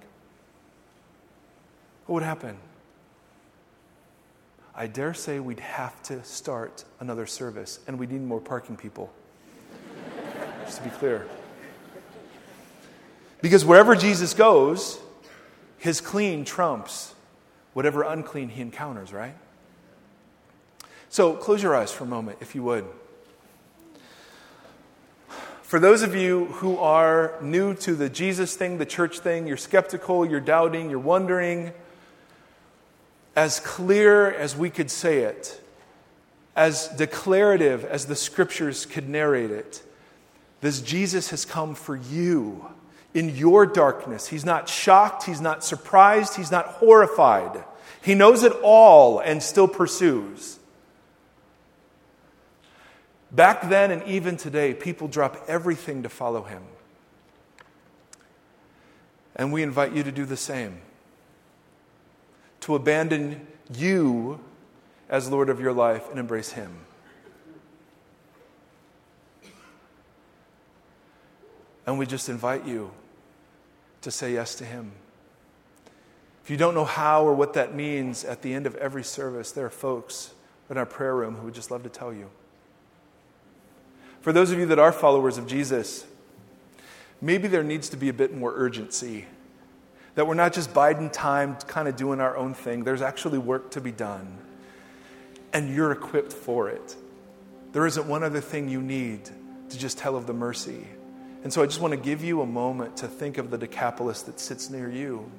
What 2.06 2.16
would 2.16 2.24
happen? 2.24 2.58
I 4.76 4.88
dare 4.88 5.14
say 5.14 5.40
we'd 5.40 5.60
have 5.60 6.02
to 6.04 6.24
start 6.24 6.86
another 7.00 7.26
service, 7.26 7.80
and 7.88 8.00
we 8.00 8.08
need 8.08 8.22
more 8.22 8.40
parking 8.40 8.78
people. 8.78 9.12
Just 10.66 10.78
to 10.78 10.84
be 10.84 10.90
clear. 10.92 11.28
Because 13.42 13.66
wherever 13.66 13.96
Jesus 13.96 14.34
goes, 14.34 15.00
his 15.78 16.02
clean 16.02 16.46
trumps 16.46 17.16
whatever 17.74 18.04
unclean 18.04 18.50
he 18.50 18.62
encounters, 18.62 19.14
right? 19.14 19.36
So 21.10 21.34
close 21.34 21.64
your 21.64 21.76
eyes 21.76 21.92
for 21.92 22.04
a 22.04 22.08
moment, 22.08 22.40
if 22.42 22.56
you 22.56 22.64
would. 22.64 22.86
For 25.62 25.80
those 25.80 26.02
of 26.02 26.16
you 26.16 26.46
who 26.46 26.78
are 26.78 27.36
new 27.42 27.76
to 27.76 27.96
the 27.96 28.10
Jesus 28.10 28.56
thing, 28.56 28.80
the 28.80 28.86
church 28.86 29.20
thing, 29.20 29.48
you're 29.48 29.58
skeptical, 29.58 30.26
you're 30.26 30.40
doubting, 30.40 30.90
you're 30.90 31.00
wondering, 31.00 31.72
as 33.40 33.62
clear 33.62 34.30
as 34.30 34.54
we 34.58 34.70
could 34.70 34.92
say 34.92 35.20
it, 35.20 35.62
as 36.58 36.90
declarative 36.90 37.86
as 37.86 38.06
the 38.06 38.16
scriptures 38.16 38.86
could 38.86 39.08
narrate 39.08 39.50
it, 39.50 39.82
this 40.60 40.82
Jesus 40.82 41.30
has 41.30 41.46
come 41.46 41.74
for 41.74 41.96
you 41.96 42.66
in 43.14 43.34
your 43.34 43.66
darkness. 43.66 44.28
He's 44.28 44.44
not 44.44 44.68
shocked, 44.68 45.24
he's 45.24 45.40
not 45.40 45.64
surprised, 45.64 46.36
he's 46.36 46.52
not 46.52 46.66
horrified. 46.66 47.64
He 48.02 48.14
knows 48.14 48.44
it 48.44 48.52
all 48.62 49.20
and 49.20 49.42
still 49.42 49.70
pursues. 49.70 50.60
Back 53.32 53.70
then 53.70 53.90
and 53.90 54.04
even 54.04 54.36
today, 54.36 54.74
people 54.74 55.08
drop 55.08 55.46
everything 55.48 56.04
to 56.04 56.10
follow 56.10 56.44
him. 56.44 56.64
And 59.34 59.54
we 59.54 59.64
invite 59.64 59.94
you 59.94 60.04
to 60.04 60.12
do 60.12 60.26
the 60.26 60.36
same 60.36 60.82
to 62.70 62.76
abandon 62.76 63.48
you 63.76 64.40
as 65.10 65.28
Lord 65.32 65.50
of 65.50 65.60
your 65.60 65.74
life 65.74 66.08
and 66.12 66.20
embrace 66.20 66.52
Him. 66.52 66.72
And 71.88 71.98
we 71.98 72.06
just 72.06 72.30
invite 72.30 72.68
you 72.68 72.92
to 74.02 74.12
say 74.12 74.34
yes 74.34 74.54
to 74.54 74.66
Him. 74.66 74.92
If 76.44 76.52
you 76.52 76.58
don't 76.58 76.76
know 76.76 76.86
how 76.86 77.26
or 77.26 77.34
what 77.34 77.54
that 77.54 77.74
means, 77.74 78.24
at 78.24 78.44
the 78.44 78.54
end 78.54 78.68
of 78.68 78.76
every 78.76 79.04
service, 79.04 79.52
there 79.52 79.66
are 79.66 79.72
folks 79.72 80.36
in 80.70 80.78
our 80.78 80.86
prayer 80.86 81.16
room 81.16 81.38
who 81.38 81.46
would 81.46 81.56
just 81.56 81.72
love 81.72 81.82
to 81.82 81.90
tell 81.90 82.14
you. 82.14 82.30
For 84.22 84.32
those 84.32 84.52
of 84.52 84.60
you 84.60 84.68
that 84.68 84.78
are 84.78 84.92
followers 84.92 85.40
of 85.40 85.48
Jesus, 85.48 86.06
maybe 87.20 87.48
there 87.48 87.64
needs 87.64 87.90
to 87.90 87.98
be 87.98 88.10
a 88.10 88.14
bit 88.14 88.32
more 88.32 88.54
urgency 88.56 89.26
that 90.20 90.26
we're 90.26 90.34
not 90.34 90.52
just 90.52 90.74
biding 90.74 91.10
time, 91.10 91.56
kind 91.68 91.88
of 91.88 91.96
doing 91.96 92.20
our 92.20 92.36
own 92.36 92.54
thing. 92.54 92.84
There's 92.84 93.02
actually 93.02 93.38
work 93.38 93.72
to 93.72 93.80
be 93.80 93.94
done. 93.94 94.38
And 95.54 95.74
you're 95.74 95.94
equipped 95.94 96.34
for 96.34 96.68
it. 96.68 96.98
There 97.72 97.88
isn't 97.88 98.06
one 98.06 98.22
other 98.26 98.42
thing 98.42 98.68
you 98.68 98.82
need 98.82 99.30
to 99.70 99.78
just 99.78 99.98
tell 99.98 100.18
of 100.18 100.28
the 100.28 100.34
mercy. 100.34 100.86
And 101.44 101.54
so 101.54 101.64
I 101.64 101.68
just 101.68 101.80
want 101.80 101.94
to 101.94 101.98
give 101.98 102.22
you 102.22 102.42
a 102.42 102.46
moment 102.46 102.98
to 102.98 103.08
think 103.08 103.38
of 103.38 103.50
the 103.50 103.58
Decapolis 103.58 104.24
that 104.24 104.42
sits 104.42 104.70
near 104.70 104.92
you. 104.92 105.32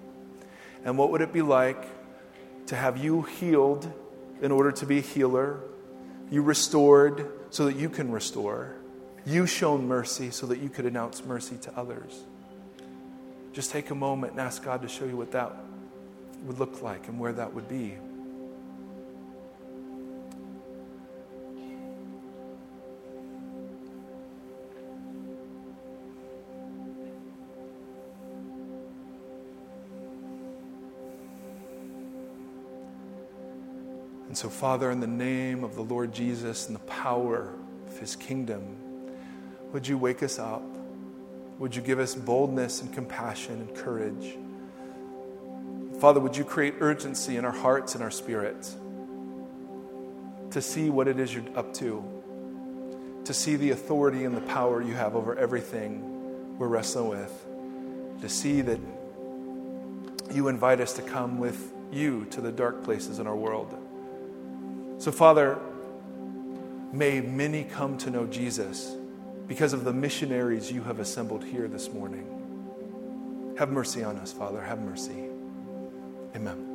And 0.83 0.97
what 0.97 1.11
would 1.11 1.21
it 1.21 1.31
be 1.31 1.43
like 1.43 1.87
to 2.69 2.75
have 2.75 2.97
you 2.97 3.21
healed 3.21 3.87
in 4.41 4.51
order 4.51 4.73
to 4.73 4.87
be 4.87 4.97
a 4.97 5.03
healer, 5.03 5.61
you 6.31 6.41
restored 6.41 7.31
so 7.51 7.67
that 7.67 7.77
you 7.77 7.91
can 7.91 8.11
restore, 8.11 8.77
you 9.27 9.47
shown 9.47 9.87
mercy 9.87 10.31
so 10.31 10.47
that 10.47 10.59
you 10.59 10.71
could 10.71 10.87
announce 10.87 11.23
mercy 11.23 11.59
to 11.65 11.79
others? 11.79 12.25
Just 13.53 13.73
take 13.73 13.91
a 13.91 13.95
moment 13.95 14.33
and 14.33 14.41
ask 14.41 14.63
God 14.63 14.83
to 14.83 14.89
show 14.89 15.05
you 15.05 15.17
what 15.17 15.33
that 15.33 15.55
would 16.45 16.59
look 16.59 16.83
like 16.83 17.09
and 17.09 17.19
where 17.19 17.33
that 17.33 17.53
would 17.53 17.69
be. 17.69 17.97
And 34.29 34.39
so, 34.39 34.49
Father, 34.49 34.93
in 34.93 35.01
the 35.01 35.09
name 35.09 35.65
of 35.65 35.75
the 35.75 35.83
Lord 35.83 36.15
Jesus 36.15 36.69
and 36.69 36.77
the 36.77 36.85
power 36.85 37.53
of 37.89 37.99
his 37.99 38.15
kingdom, 38.15 38.77
would 39.73 39.89
you 39.89 39.99
wake 39.99 40.23
us 40.23 40.39
up? 40.39 40.63
Would 41.61 41.77
you 41.77 41.83
give 41.83 41.99
us 41.99 42.15
boldness 42.15 42.81
and 42.81 42.91
compassion 42.91 43.61
and 43.61 43.77
courage? 43.77 44.39
Father, 46.01 46.19
would 46.19 46.35
you 46.35 46.43
create 46.43 46.77
urgency 46.81 47.37
in 47.37 47.45
our 47.45 47.53
hearts 47.53 47.95
and 47.95 48.03
our 48.03 48.11
spirits 48.11 48.75
to 50.53 50.63
see 50.63 50.89
what 50.89 51.07
it 51.07 51.21
is 51.21 51.35
you're 51.35 51.45
up 51.55 51.75
to, 51.75 52.03
to 53.27 53.35
see 53.35 53.57
the 53.57 53.73
authority 53.73 54.25
and 54.25 54.35
the 54.35 54.41
power 54.41 54.81
you 54.81 54.95
have 54.95 55.15
over 55.15 55.37
everything 55.37 56.57
we're 56.57 56.67
wrestling 56.67 57.11
with, 57.11 57.47
to 58.23 58.29
see 58.31 58.63
that 58.63 58.81
you 60.33 60.49
invite 60.49 60.81
us 60.81 60.95
to 60.95 61.03
come 61.03 61.39
with 61.39 61.75
you 61.93 62.25
to 62.31 62.41
the 62.41 62.51
dark 62.51 62.83
places 62.85 63.19
in 63.19 63.27
our 63.27 63.37
world. 63.37 63.77
So, 64.97 65.13
Father, 65.13 65.59
may 66.91 67.21
many 67.21 67.65
come 67.65 67.99
to 67.99 68.11
know 68.11 68.27
Jesus 68.27 68.97
because 69.51 69.73
of 69.73 69.83
the 69.83 69.93
missionaries 69.93 70.71
you 70.71 70.81
have 70.81 71.01
assembled 71.01 71.43
here 71.43 71.67
this 71.67 71.93
morning. 71.93 73.55
Have 73.59 73.69
mercy 73.69 74.05
on 74.05 74.17
us, 74.19 74.33
Father. 74.33 74.63
Have 74.63 74.79
mercy. 74.79 75.25
Amen. 76.37 76.70